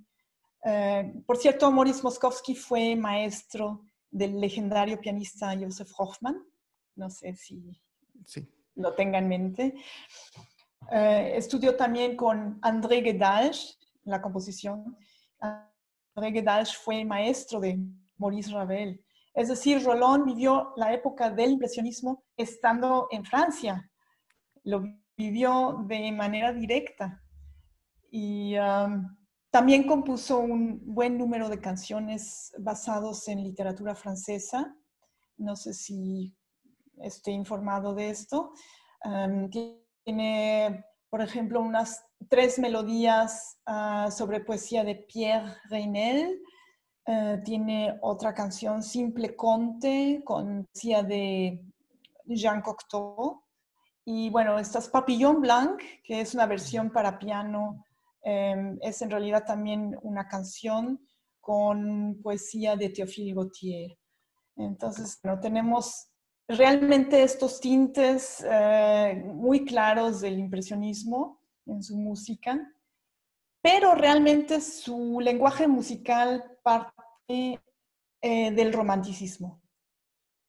[0.64, 6.46] Eh, por cierto, Moritz Moskowski fue maestro del legendario pianista Joseph Hoffman.
[6.96, 7.82] No sé si
[8.76, 9.76] lo tenga en mente.
[10.92, 14.98] Eh, estudió también con André Gedalch, la composición.
[15.40, 17.80] André Gedalch fue maestro de
[18.18, 19.04] Maurice Ravel.
[19.34, 23.90] Es decir, Roland vivió la época del impresionismo estando en Francia.
[24.64, 24.84] Lo
[25.16, 27.24] vivió de manera directa.
[28.10, 29.16] Y um,
[29.50, 34.76] también compuso un buen número de canciones basados en literatura francesa.
[35.38, 36.36] No sé si
[37.04, 38.54] estoy informado de esto.
[39.04, 39.50] Um,
[40.04, 46.42] tiene, por ejemplo, unas tres melodías ah, sobre poesía de Pierre Reynel,
[47.08, 51.62] eh, tiene otra canción, Simple Conte, con poesía de
[52.26, 53.44] Jean Cocteau.
[54.06, 57.86] Y bueno, esta es Papillon Blanc, que es una versión para piano.
[58.24, 61.00] Em, es en realidad también una canción
[61.40, 63.98] con poesía de Théophile Gautier.
[64.58, 66.11] Entonces, no tenemos
[66.58, 72.74] realmente estos tintes eh, muy claros del impresionismo en su música,
[73.62, 77.60] pero realmente su lenguaje musical parte
[78.22, 79.62] eh, del romanticismo,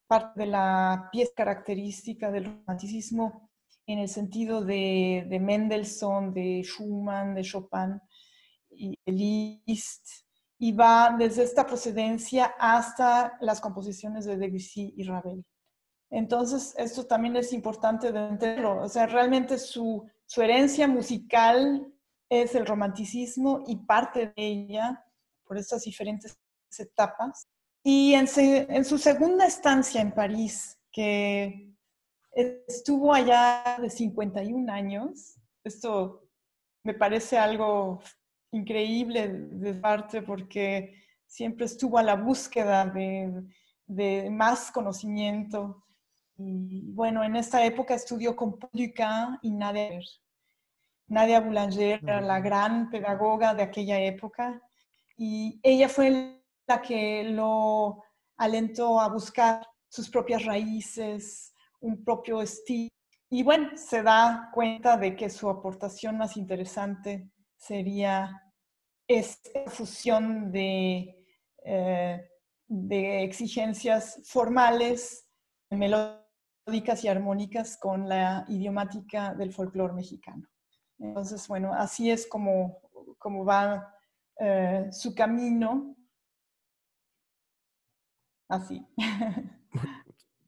[0.07, 3.51] parte de la pieza característica del romanticismo
[3.87, 8.01] en el sentido de, de Mendelssohn, de Schumann, de Chopin
[8.71, 10.07] y de Liszt,
[10.59, 15.45] y va desde esta procedencia hasta las composiciones de Debussy y Ravel.
[16.13, 18.83] Entonces, esto también es importante de entenderlo.
[18.83, 21.91] O sea, realmente su, su herencia musical
[22.29, 25.03] es el romanticismo y parte de ella
[25.43, 26.39] por estas diferentes
[26.79, 27.49] etapas.
[27.83, 31.73] Y en, en su segunda estancia en París, que
[32.31, 36.29] estuvo allá de 51 años, esto
[36.85, 38.03] me parece algo
[38.51, 40.95] increíble de parte porque
[41.27, 43.45] siempre estuvo a la búsqueda de,
[43.87, 45.83] de más conocimiento
[46.37, 50.01] y bueno, en esta época estudió con Paul Ducas y Nadia,
[51.07, 54.61] Nadia Boulanger, era la gran pedagoga de aquella época.
[55.17, 58.03] Y ella fue la que lo
[58.37, 62.89] alentó a buscar sus propias raíces, un propio estilo.
[63.29, 68.43] Y bueno, se da cuenta de que su aportación más interesante sería
[69.07, 71.25] esta fusión de,
[71.65, 72.29] eh,
[72.67, 75.27] de exigencias formales,
[76.67, 80.49] melódicas, y armónicas con la idiomática del folclore mexicano.
[80.99, 82.79] Entonces, bueno, así es como,
[83.19, 83.95] como va
[84.39, 85.97] eh, su camino.
[88.49, 88.87] Así.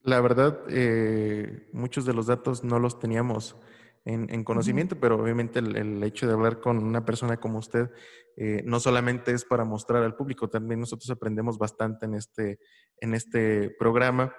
[0.02, 3.56] La verdad, eh, muchos de los datos no los teníamos
[4.04, 7.90] en, conocimiento, pero obviamente el, hecho de hablar con una persona como usted
[8.36, 12.58] eh, no solamente es para mostrar al público, también nosotros aprendemos bastante en este,
[13.00, 14.34] en este programa.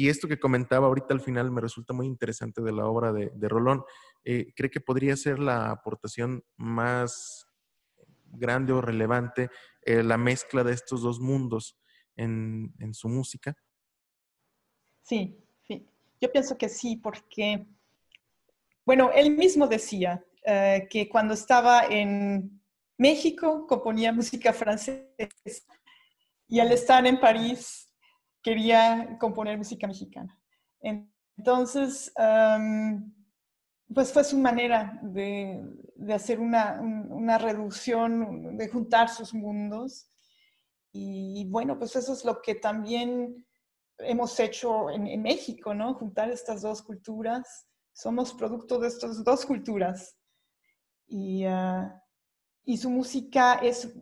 [0.00, 3.48] Y esto que comentaba ahorita al final me resulta muy interesante de la obra de,
[3.50, 3.84] Rolón.
[4.24, 7.46] Eh, ¿Cree que podría ser la aportación más
[8.24, 9.50] grande o relevante
[9.82, 11.78] eh, la mezcla de estos dos mundos
[12.16, 13.54] en, su música?
[15.02, 15.36] Sí,
[15.68, 15.86] sí,
[16.18, 17.66] yo pienso que sí, porque,
[18.86, 22.58] bueno, él mismo decía eh, que cuando estaba en
[22.96, 25.04] México componía música francesa
[26.48, 27.89] y al estar en París
[28.42, 30.38] quería componer música mexicana.
[31.36, 32.12] Entonces,
[33.92, 35.62] pues fue su manera de,
[36.12, 40.10] hacer una, reducción, de juntar sus mundos.
[40.92, 43.46] Y bueno, pues eso es lo que también
[43.98, 45.94] hemos hecho en, México, ¿no?
[45.94, 47.66] Juntar estas dos culturas.
[47.92, 50.16] Somos producto de estas dos culturas.
[51.06, 52.02] Y, ah,
[52.64, 53.92] y su música es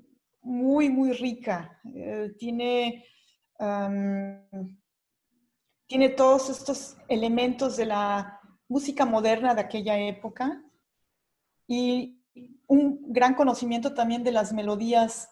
[0.43, 1.81] muy, muy rica.
[1.95, 3.05] Eh, tiene
[5.87, 10.63] tiene todos estos elementos de la música moderna de aquella época
[11.67, 12.23] y
[12.67, 15.29] un gran conocimiento también de las melodías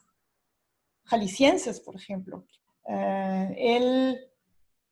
[1.05, 2.47] jaliscienses, por ejemplo.
[2.89, 4.19] Eh, él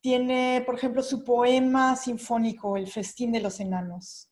[0.01, 4.31] tiene, por ejemplo, su poema sinfónico, El festín de los enanos.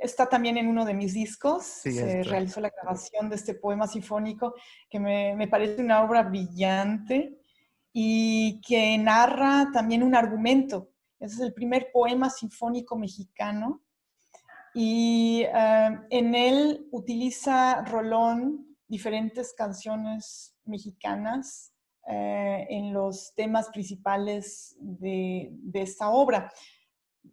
[0.00, 1.64] Está también en uno de mis discos.
[1.64, 4.54] Se realizó la grabación de este poema sinfónico
[4.88, 7.38] que me, me, parece una obra brillante
[7.92, 10.90] y que narra también un argumento.
[11.18, 13.82] Ese es el primer poema sinfónico mexicano
[14.74, 21.72] y eh, en él utiliza Rolón diferentes canciones mexicanas
[22.08, 26.50] eh, en los temas principales de, de esta obra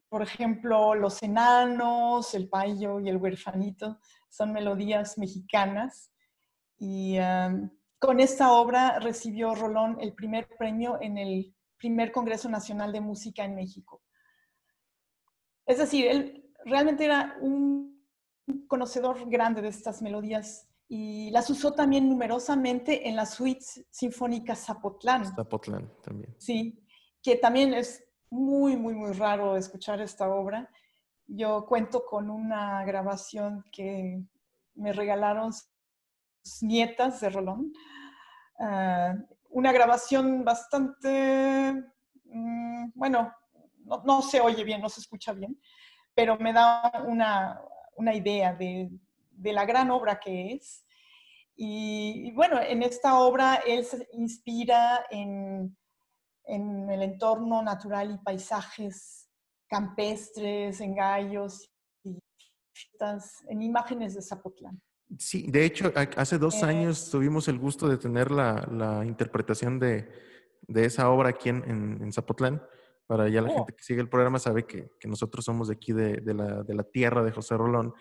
[0.10, 6.12] por ejemplo, Los Enanos, El Payo y El Huerfanito son melodías mexicanas.
[6.80, 7.18] Y
[8.00, 13.44] con esta obra recibió Rolón el primer premio en el primer Congreso Nacional de Música
[13.44, 14.02] en México.
[15.66, 18.06] Es decir, él realmente era un
[18.68, 25.26] conocedor grande de estas melodías y las usó también numerosamente en la suite sinfónica Zapotlán.
[25.36, 26.34] Zapotlán también.
[26.38, 26.82] Sí,
[27.22, 30.70] que también es muy, muy, muy raro escuchar esta obra.
[31.28, 34.22] Yo cuento con una grabación que
[34.76, 37.74] me regalaron sus nietas de Rolón.
[38.60, 39.14] Ah,
[39.50, 41.74] una grabación bastante,
[42.26, 43.34] mm, bueno,
[44.06, 45.60] no, se oye bien, no se escucha bien,
[46.14, 47.60] pero me da una,
[48.14, 48.90] idea de,
[49.44, 50.86] la gran obra que es.
[51.56, 55.76] y, bueno, en esta obra él se inspira en
[56.48, 59.30] en el entorno natural y paisajes
[59.70, 61.70] campestres, en gallos
[62.04, 62.18] y
[63.50, 64.82] en imágenes de Zapotlán.
[65.18, 70.10] Sí, de hecho, hace dos eh, años tuvimos el gusto de tener la, interpretación de,
[70.74, 72.62] esa obra aquí en, Zapotlán.
[73.06, 73.56] Para ya la oh.
[73.56, 77.32] gente que sigue el programa sabe que, nosotros somos de aquí, de, la, tierra de
[77.32, 77.94] José Rolón.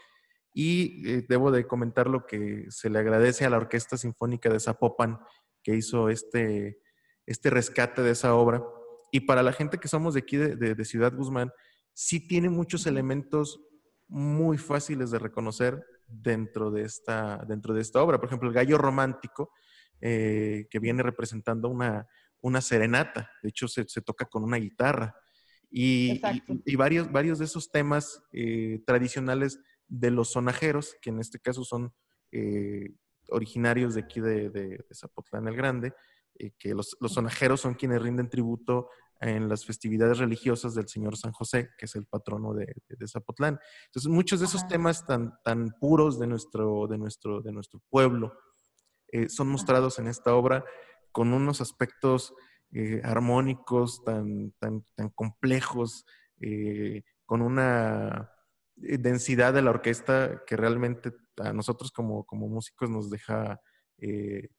[0.53, 4.59] Y eh, debo de comentar lo que se le agradece a la Orquesta Sinfónica de
[4.59, 5.21] Zapopan,
[5.63, 6.79] que hizo este,
[7.27, 8.65] este rescate de esa obra.
[9.11, 11.53] Y para la gente que somos de aquí, de, Ciudad Guzmán,
[11.93, 13.61] sí tiene muchos elementos
[14.09, 18.19] muy fáciles de reconocer dentro de esta, dentro de esta obra.
[18.19, 19.53] Por ejemplo, el gallo romántico,
[20.01, 22.07] eh, que viene representando una,
[22.41, 23.31] una serenata.
[23.43, 25.15] De hecho, se, toca con una guitarra.
[25.71, 26.21] Y,
[26.65, 29.59] y, varios, varios de esos temas eh, tradicionales
[29.89, 31.93] de los sonajeros, que en este caso son
[32.31, 32.95] eh,
[33.29, 35.93] originarios de aquí de, de Zapotlán el Grande,
[36.39, 38.89] eh, que los, sonajeros son quienes rinden tributo
[39.21, 42.75] en las festividades religiosas del Señor San José, que es el patrono de,
[43.07, 43.59] Zapotlán.
[43.87, 48.35] Entonces, muchos de esos temas tan, tan puros de nuestro, de nuestro, de nuestro pueblo
[49.09, 50.65] eh, son mostrados en esta obra
[51.13, 52.35] con unos aspectos
[52.73, 56.05] eh, armónicos tan, tan, tan complejos,
[57.25, 58.31] con una
[58.75, 63.59] densidad de la orquesta que realmente a nosotros como, como músicos nos deja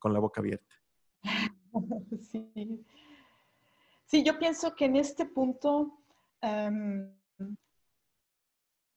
[0.00, 0.74] con la boca abierta.
[2.30, 2.84] Sí.
[4.06, 6.02] sí, yo pienso que en este punto
[6.40, 7.14] em,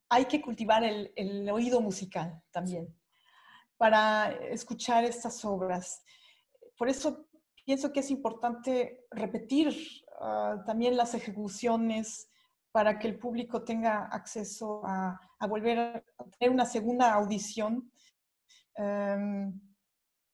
[0.09, 2.93] hay que cultivar el, oído musical también
[3.78, 6.03] para escuchar estas obras.
[6.78, 7.28] Por eso
[7.65, 9.74] pienso que es importante repetir
[10.19, 12.30] ah, también las ejecuciones
[12.72, 15.17] para que el público tenga acceso a,
[15.47, 16.03] volver a
[16.38, 17.91] tener una segunda audición.
[18.76, 19.59] Em,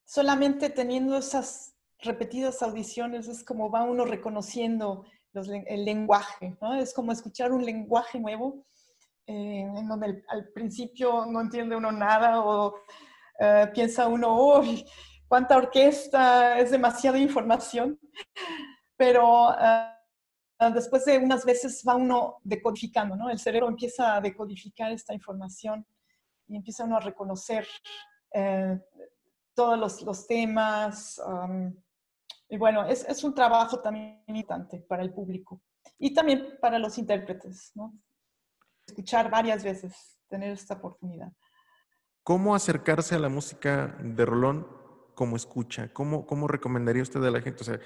[0.05, 6.75] solamente teniendo esas repetidas audiciones es como va uno reconociendo el lenguaje, ¿no?
[6.75, 8.65] Es como escuchar un lenguaje nuevo,
[9.27, 12.75] eh, en donde al principio no entiende uno nada o
[13.39, 14.85] eh, piensa uno, uy,
[15.27, 17.99] cuánta orquesta, es demasiada información,
[18.97, 23.29] pero uh, después de unas veces va uno decodificando, ¿no?
[23.29, 25.85] El cerebro empieza a decodificar esta información
[26.47, 27.67] y empieza uno a reconocer
[29.53, 31.19] todos los, temas.
[32.49, 35.61] Y bueno, es, es un trabajo también importante para el público
[35.99, 37.93] y también para los intérpretes, ¿no?
[38.85, 41.31] Escuchar varias veces, tener esta oportunidad.
[42.23, 44.67] ¿Cómo acercarse a la música de Rolón
[45.15, 45.91] como escucha?
[45.93, 47.61] ¿Cómo, cómo recomendaría usted a la gente?
[47.61, 47.79] O sea,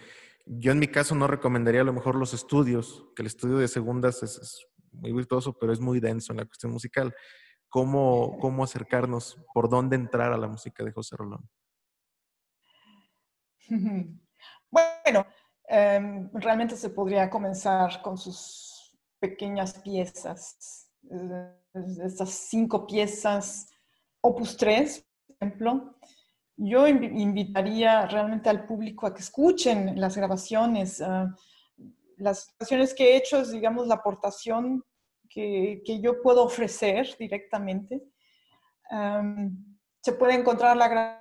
[0.46, 3.68] yo en mi caso no recomendaría a lo mejor los estudios, que el estudio de
[3.68, 7.16] segundas es, muy virtuoso, pero es muy denso en la cuestión musical.
[7.70, 9.38] ¿Cómo, ¿Cómo acercarnos?
[9.54, 11.50] ¿Por dónde entrar a la música de José Rolón?
[14.72, 15.26] Bueno,
[15.68, 21.58] em, realmente se podría comenzar con sus pequeñas piezas, eh,
[22.04, 23.70] estas cinco piezas,
[24.22, 25.96] opus 3, por ejemplo.
[26.58, 31.02] Yo invitaría realmente al público a que escuchen las grabaciones.
[31.02, 31.34] Ah,
[32.18, 34.84] las grabaciones que he hecho es, digamos, la aportación
[35.30, 38.04] que, que yo puedo ofrecer directamente.
[38.92, 39.58] Em,
[40.02, 41.21] se puede encontrar la grabación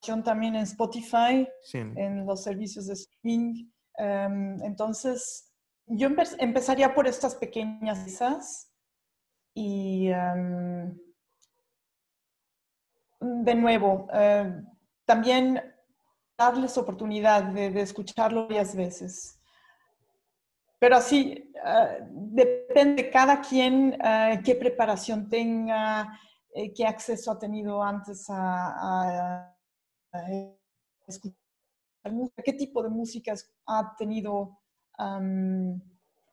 [0.00, 3.70] también en Spotify, en los servicios de streaming.
[3.96, 5.52] Em, entonces,
[5.86, 8.70] yo empezaría por estas pequeñas piezas
[9.54, 10.96] y, em,
[13.20, 14.62] de nuevo, eh,
[15.04, 15.60] también
[16.36, 19.40] darles oportunidad de, escucharlo varias veces.
[20.78, 26.18] Pero así, eh, depende cada quien eh, qué preparación tenga,
[26.74, 29.54] qué acceso ha tenido antes a,
[31.06, 31.38] escuchar
[32.12, 34.58] música, qué tipo de músicas ha tenido,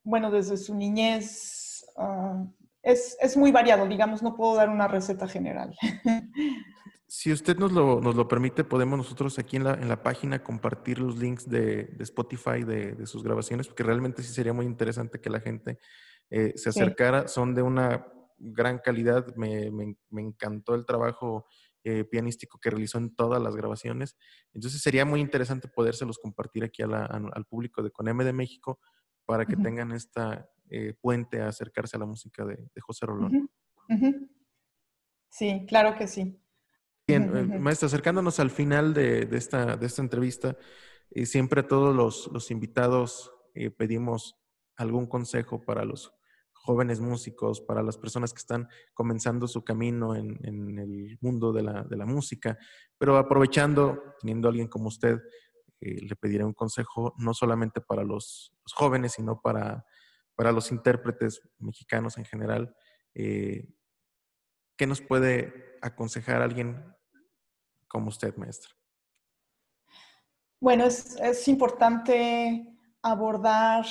[0.03, 1.85] bueno, desde su niñez.
[1.97, 2.45] Ah,
[2.81, 5.75] es, es, muy variado, digamos, no puedo dar una receta general.
[7.07, 10.43] Si usted nos lo, nos lo permite, podemos nosotros aquí en la, en la página
[10.43, 14.65] compartir los links de, de Spotify de, de, sus grabaciones, porque realmente sí sería muy
[14.65, 15.77] interesante que la gente
[16.31, 17.27] eh, se acercara.
[17.27, 18.07] Son de una
[18.37, 19.33] gran calidad.
[19.35, 21.45] Me, me, me encantó el trabajo
[21.87, 24.17] eh, pianístico que realizó en todas las grabaciones.
[24.53, 28.79] Entonces sería muy interesante podérselos compartir aquí a la, al público de CONEME de México
[29.23, 33.51] para que tengan esta eh, puente a acercarse a la música de, José Rolón.
[35.29, 36.41] Sí, claro que sí.
[37.07, 40.57] Bien, eh, maestro, acercándonos al final de, esta, de esta entrevista,
[41.23, 43.31] siempre todos los, los invitados
[43.77, 44.35] pedimos
[44.75, 46.11] algún consejo para los
[46.65, 50.39] jóvenes músicos, para las personas que están comenzando su camino en,
[50.79, 52.57] el mundo de la, música,
[52.97, 55.19] pero aprovechando, teniendo a alguien como usted,
[55.79, 59.85] eh, le pediré un consejo no solamente para los, jóvenes, sino para,
[60.33, 62.75] para, los intérpretes mexicanos en general.
[63.13, 63.69] Eh,
[64.75, 66.83] ¿Qué nos puede aconsejar alguien
[67.87, 68.71] como usted, maestra?
[70.59, 73.85] Bueno, es, es importante abordar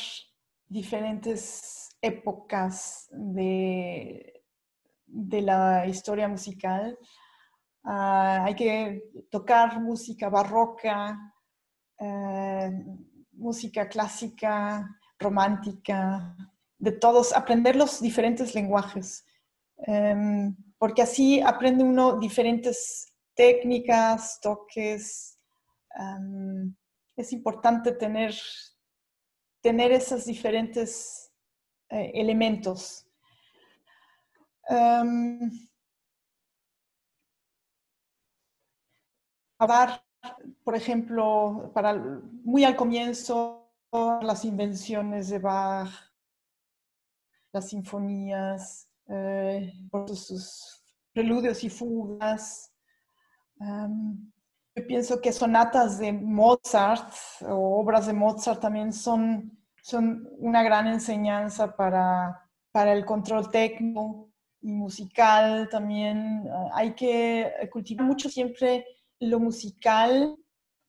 [0.69, 4.43] diferentes épocas de,
[5.07, 6.99] de la historia musical.
[7.83, 11.35] Ah, hay que tocar música barroca,
[11.99, 12.71] eh,
[13.33, 14.89] música clásica,
[15.19, 16.37] romántica,
[16.79, 19.25] de todos, aprender los diferentes lenguajes,
[19.79, 25.39] em, porque así aprende uno diferentes técnicas, toques.
[25.97, 26.75] Em,
[27.17, 28.35] es importante tener,
[29.63, 31.24] tener esas diferentes
[31.91, 33.07] eh, elementos.
[34.69, 35.51] Um,
[40.63, 41.95] por ejemplo, para
[42.45, 45.91] muy al comienzo, las invenciones de Bach,
[47.53, 49.73] las sinfonías, eh,
[50.09, 50.83] sus
[51.13, 52.73] preludios y fugas.
[53.61, 57.13] yo pienso que sonatas de Mozart
[57.43, 59.54] o obras de Mozart también son
[59.85, 64.31] son una gran enseñanza para, para el control técnico
[64.63, 66.49] y musical también.
[66.51, 68.87] Ah, hay que cultivar mucho siempre
[69.21, 70.39] lo musical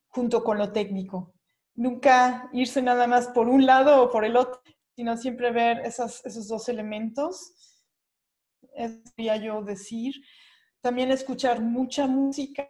[0.07, 1.33] junto con lo técnico.
[1.73, 4.61] Nunca irse nada más por un lado o por el otro,
[4.95, 7.83] sino siempre ver esas, esos dos elementos.
[8.73, 10.15] Eso quería yo decir.
[10.79, 12.65] También escuchar mucha música,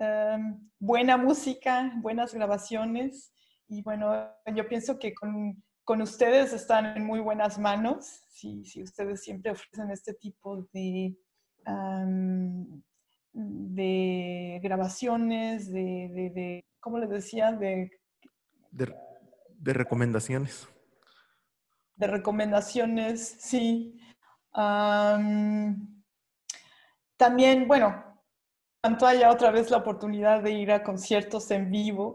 [0.00, 3.34] em, buena música, buenas grabaciones
[3.68, 8.82] y bueno, yo pienso que con, con ustedes están en muy buenas manos, si, si
[8.82, 11.16] ustedes siempre ofrecen este tipo de,
[13.32, 17.52] de grabaciones, de, de, de, ¿cómo les decía?
[17.52, 17.90] De,
[18.70, 20.68] de, recomendaciones.
[21.96, 24.00] De recomendaciones, sí.
[27.16, 28.04] también, bueno,
[28.80, 32.14] tanto haya otra vez la oportunidad de ir a conciertos en vivo,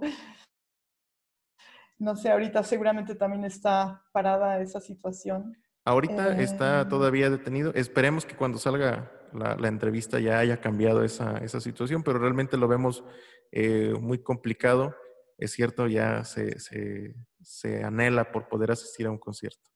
[2.00, 5.58] no sé, ahorita seguramente también está parada esa situación.
[5.86, 7.74] Ahorita está eh, todavía detenido.
[7.74, 12.68] Esperemos que cuando salga la, entrevista ya haya cambiado esa, esa, situación, pero realmente lo
[12.68, 13.04] vemos
[13.52, 14.96] eh, muy complicado.
[15.38, 19.70] Es cierto, ya se, se, se anhela por poder asistir a un concierto.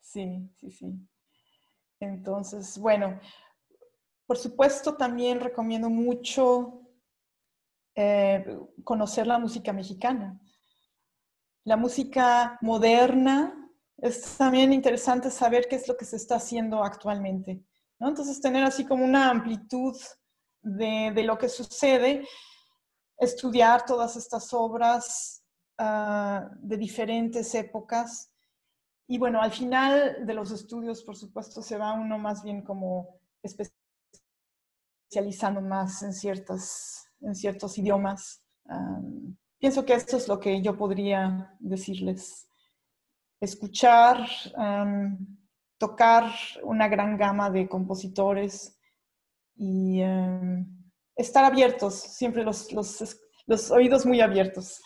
[0.00, 1.08] Sí, sí, sí.
[1.98, 3.18] Entonces, bueno,
[4.26, 6.80] por supuesto también recomiendo mucho
[7.96, 8.44] eh,
[8.84, 10.40] conocer la música mexicana
[11.64, 13.64] la música moderna,
[13.98, 17.64] es también interesante saber qué es lo que se está haciendo actualmente.
[17.98, 18.08] ¿no?
[18.08, 19.96] Entonces, tener así como una amplitud
[20.62, 22.26] de, de lo que sucede,
[23.18, 25.42] estudiar todas estas obras
[25.78, 28.30] uh, de diferentes épocas.
[29.06, 33.20] Y bueno, al final de los estudios, por supuesto, se va uno más bien como
[33.42, 38.42] especializando más en, ciertas, en ciertos idiomas.
[39.64, 42.46] Pienso que esto es lo que yo podría decirles.
[43.40, 44.18] Escuchar,
[45.78, 46.30] tocar
[46.62, 48.78] una gran gama de compositores
[49.56, 50.02] y
[51.16, 54.82] estar abiertos, siempre los, los, los, oídos muy abiertos.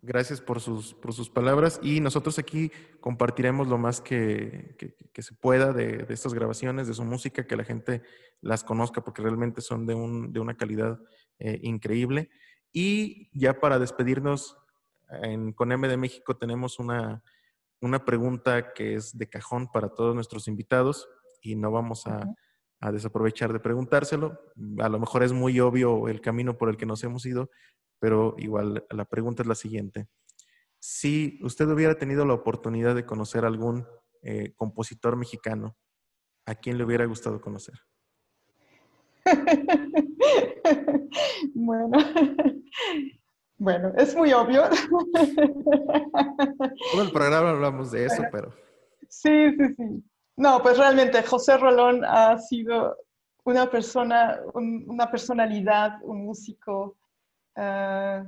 [0.00, 4.76] Gracias por sus, por sus palabras y nosotros aquí compartiremos lo más que,
[5.12, 8.00] que, se pueda de, de, estas grabaciones, de su música, que la gente
[8.40, 10.98] las conozca porque realmente son de, un, de una calidad
[11.38, 12.30] eh, increíble.
[12.76, 14.58] Y ya para despedirnos,
[15.22, 17.22] en, con M de México tenemos una,
[17.80, 21.08] una pregunta que es de cajón para todos nuestros invitados
[21.40, 22.24] y no vamos a,
[22.80, 24.40] a desaprovechar de preguntárselo.
[24.80, 27.48] A lo mejor es muy obvio el camino por el que nos hemos ido,
[28.00, 30.08] pero igual la pregunta es la siguiente.
[30.80, 33.86] Si usted hubiera tenido la oportunidad de conocer algún
[34.22, 35.76] eh, compositor mexicano,
[36.44, 37.78] ¿a quién le hubiera gustado conocer?
[41.54, 41.98] bueno,
[43.58, 44.62] bueno, es muy obvio.
[46.92, 48.54] Todo el programa hablamos de eso, pero...
[49.08, 50.04] Sí, sí, sí.
[50.36, 52.96] No, pues realmente José Rolón ha sido
[53.44, 56.96] una persona, una personalidad, un músico
[57.56, 58.24] Ah,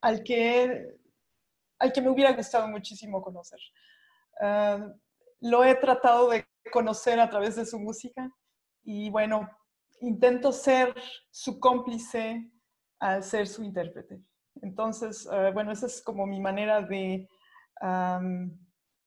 [0.00, 0.98] al, que,
[1.78, 3.60] al que me hubiera gustado muchísimo conocer.
[4.40, 4.92] Ah,
[5.40, 8.30] lo he tratado de conocer a través de su música
[8.82, 9.48] y bueno,
[10.06, 10.94] intento ser
[11.30, 12.50] su cómplice
[12.98, 14.22] al ser su intérprete.
[14.62, 17.28] Entonces, ah, bueno, esa es como mi manera de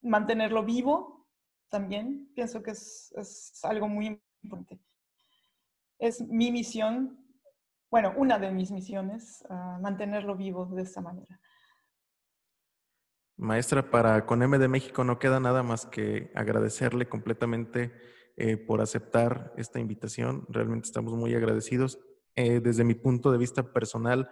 [0.01, 1.27] mantenerlo vivo
[1.69, 2.31] también.
[2.35, 4.83] Pienso que es, algo muy importante.
[5.99, 7.27] Es mi misión
[7.89, 9.43] bueno, una de mis misiones,
[9.81, 11.39] mantenerlo vivo de esta manera.
[13.37, 17.93] Maestra, para con M de México no queda nada más que agradecerle completamente
[18.37, 20.45] eh, por aceptar esta invitación.
[20.49, 21.99] Realmente estamos muy agradecidos.
[22.35, 24.29] Eh, desde mi punto de vista personal,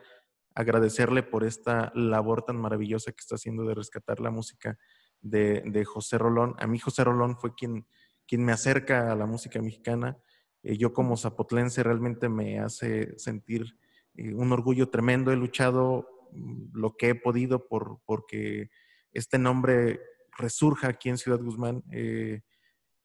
[0.53, 4.77] agradecerle por esta labor tan maravillosa que está haciendo de rescatar la música
[5.21, 6.55] de, de José Rolón.
[6.59, 7.87] A mí José Rolón fue quien,
[8.27, 10.17] quien me acerca a la música mexicana.
[10.63, 13.77] Eh, yo como zapotlense realmente me hace sentir
[14.15, 15.31] eh, un orgullo tremendo.
[15.31, 18.69] He luchado mm, lo que he podido por porque
[19.11, 20.01] este nombre
[20.37, 21.83] resurja aquí en Ciudad Guzmán.
[21.91, 22.41] Eh,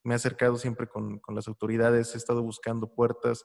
[0.03, 3.45] me he acercado siempre con, las autoridades, he estado buscando puertas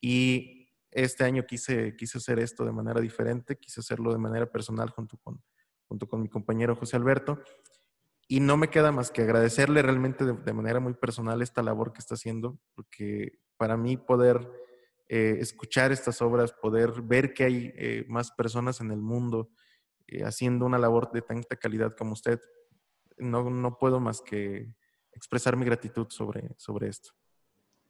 [0.00, 4.90] y este año quise, quise hacer esto de manera diferente, quise hacerlo de manera personal
[4.90, 5.42] junto con,
[5.88, 7.40] junto con mi compañero José Alberto.
[8.26, 11.98] Y no me queda más que agradecerle realmente de, manera muy personal esta labor que
[11.98, 14.48] está haciendo, porque para mí poder
[15.08, 19.50] eh, escuchar estas obras, poder ver que hay eh, más personas en el mundo
[20.06, 22.40] eh, haciendo una labor de tanta calidad como usted,
[23.18, 24.74] no, no puedo más que
[25.14, 27.10] expresar mi gratitud sobre, sobre esto.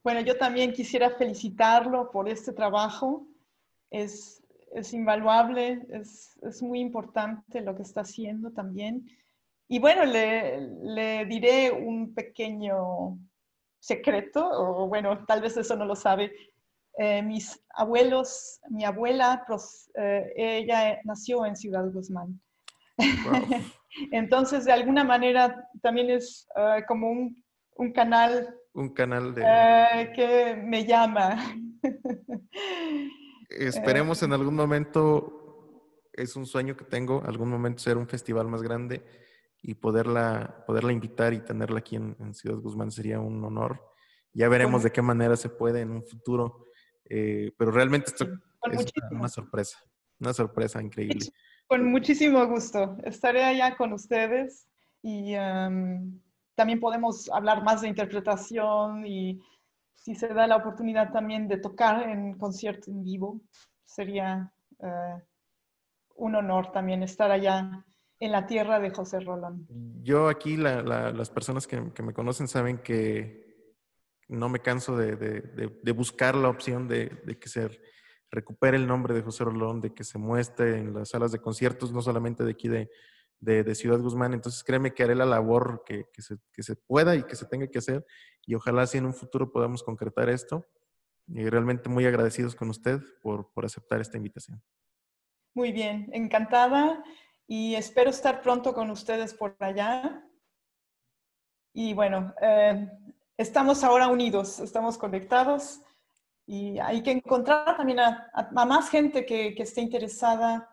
[0.02, 3.26] Bueno, yo también quisiera felicitarlo por este trabajo.
[3.90, 9.08] Es, es invaluable, es, es, muy importante lo que está haciendo también.
[9.68, 13.18] Y bueno, le, le diré un pequeño
[13.80, 16.32] secreto, o bueno, tal vez eso no lo sabe.
[16.96, 19.44] Eh, mis abuelos, mi abuela,
[19.96, 22.40] eh, ella nació en Ciudad Guzmán.
[24.10, 27.44] Entonces, de alguna manera, también es ah, como un,
[27.76, 28.54] un, canal.
[28.72, 29.42] Un canal de...
[29.46, 31.36] Eh, que me llama.
[33.50, 38.62] Esperemos en algún momento, es un sueño que tengo, algún momento ser un festival más
[38.62, 39.04] grande
[39.62, 43.80] y poderla, poderla invitar y tenerla aquí en, Ciudad Guzmán sería un honor.
[44.32, 46.66] Ya veremos de qué manera se puede en un futuro,
[47.08, 48.26] eh, pero realmente esto
[48.72, 49.78] es una sorpresa,
[50.24, 51.26] una sorpresa increíble.
[51.66, 52.96] Con muchísimo gusto.
[53.04, 54.66] Estaré allá con ustedes
[55.02, 55.32] y
[56.54, 59.40] también podemos hablar más de interpretación y
[59.94, 63.40] si se da la oportunidad también de tocar en concierto en vivo,
[63.86, 65.22] sería eh,
[66.16, 67.84] un honor también estar allá
[68.20, 69.66] en la tierra de José Rolón.
[70.02, 73.44] Yo aquí, las personas que, me conocen saben que
[74.28, 77.70] no me canso de, buscar la opción de, que se
[78.34, 81.92] recupere el nombre de José Rolón, de que se muestre en las salas de conciertos,
[81.92, 82.88] no solamente de aquí de,
[83.74, 84.32] Ciudad Guzmán.
[84.32, 87.78] Entonces créeme que haré la labor que, se, se, pueda y que se tenga que
[87.78, 88.04] hacer
[88.46, 90.66] y ojalá si en un futuro podamos concretar esto.
[91.26, 94.62] Y realmente muy agradecidos con usted por, por aceptar esta invitación.
[95.54, 97.02] Muy bien, encantada
[97.46, 100.22] y espero estar pronto con ustedes por allá.
[101.72, 102.90] Y bueno, eh,
[103.36, 105.80] estamos ahora unidos, estamos conectados
[106.46, 110.68] y hay que encontrar también a, más gente que, que, esté interesada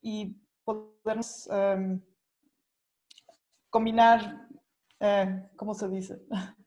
[0.00, 2.00] y podernos em,
[3.68, 4.48] combinar,
[5.00, 6.20] eh, ¿cómo se dice?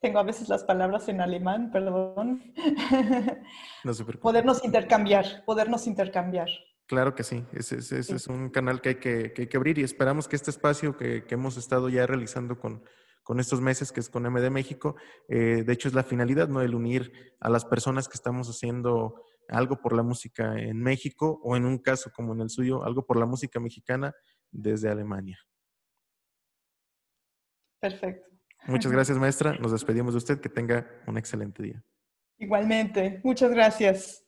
[0.00, 2.52] Tengo a veces las palabras en alemán, perdón.
[3.84, 6.48] No podernos intercambiar, podernos intercambiar.
[6.86, 10.36] Claro que sí, ese, es un canal que hay que, que abrir y esperamos que
[10.36, 12.82] este espacio que, hemos estado ya realizando con,
[13.24, 14.94] con, estos meses, que es con MD México,
[15.28, 16.62] eh, de hecho es la finalidad, ¿no?
[16.62, 21.56] El unir a las personas que estamos haciendo algo por la música en México o
[21.56, 24.14] en un caso como en el suyo, algo por la música mexicana
[24.50, 25.38] desde Alemania.
[27.80, 28.34] Perfecto.
[28.66, 29.58] Muchas gracias, maestra.
[29.58, 30.40] Nos despedimos de usted.
[30.40, 31.82] Que tenga un excelente día.
[32.38, 33.20] Igualmente.
[33.22, 34.24] Muchas gracias.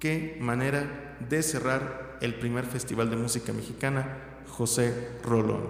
[0.00, 5.66] Qué manera de cerrar el primer Festival de Música Mexicana, José Rolón.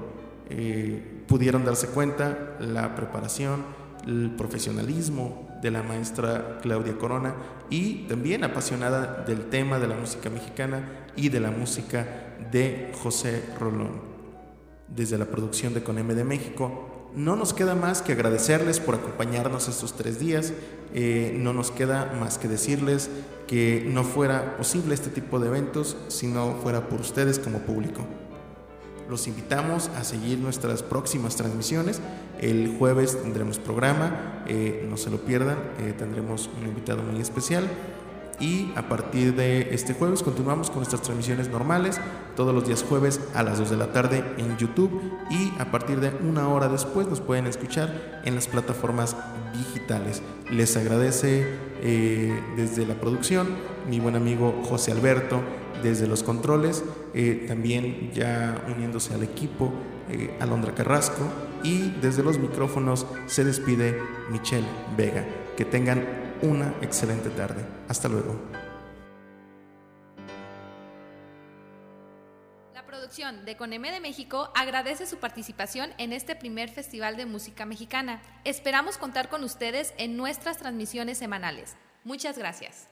[0.50, 3.64] Eh, pudieron darse cuenta la preparación,
[4.06, 7.34] el profesionalismo de la maestra Claudia Corona
[7.70, 13.42] y también apasionada del tema de la música mexicana y de la música de José
[13.58, 14.02] Rolón.
[14.88, 19.68] Desde la producción de Coneme de México, no nos queda más que agradecerles por acompañarnos
[19.68, 20.52] estos tres días.
[20.94, 23.10] Eh, no nos queda más que decirles
[23.46, 28.04] que no fuera posible este tipo de eventos si no fuera por ustedes como público.
[29.08, 32.00] Los invitamos a seguir nuestras próximas transmisiones.
[32.40, 37.68] El jueves tendremos programa, eh, no se lo pierdan, eh, tendremos un invitado muy especial.
[38.40, 42.00] Y a partir de este jueves continuamos con nuestras transmisiones normales,
[42.36, 46.00] todos los días jueves a las 2 de la tarde en YouTube y a partir
[46.00, 49.16] de una hora después nos pueden escuchar en las plataformas
[49.56, 50.22] digitales.
[50.50, 51.46] Les agradece
[51.80, 53.48] eh, desde la producción
[53.88, 55.40] mi buen amigo José Alberto,
[55.82, 56.82] desde los controles,
[57.12, 59.72] eh, también ya uniéndose al equipo,
[60.08, 61.22] eh, Alondra Carrasco,
[61.62, 63.98] y desde los micrófonos se despide
[64.30, 64.66] Michelle
[64.96, 65.24] Vega.
[65.56, 67.64] Que tengan una excelente tarde.
[67.88, 68.38] Hasta luego.
[72.74, 77.64] La producción de Coneme de México agradece su participación en este primer Festival de Música
[77.66, 78.22] Mexicana.
[78.44, 81.76] Esperamos contar con ustedes en nuestras transmisiones semanales.
[82.04, 82.88] Muchas gracias.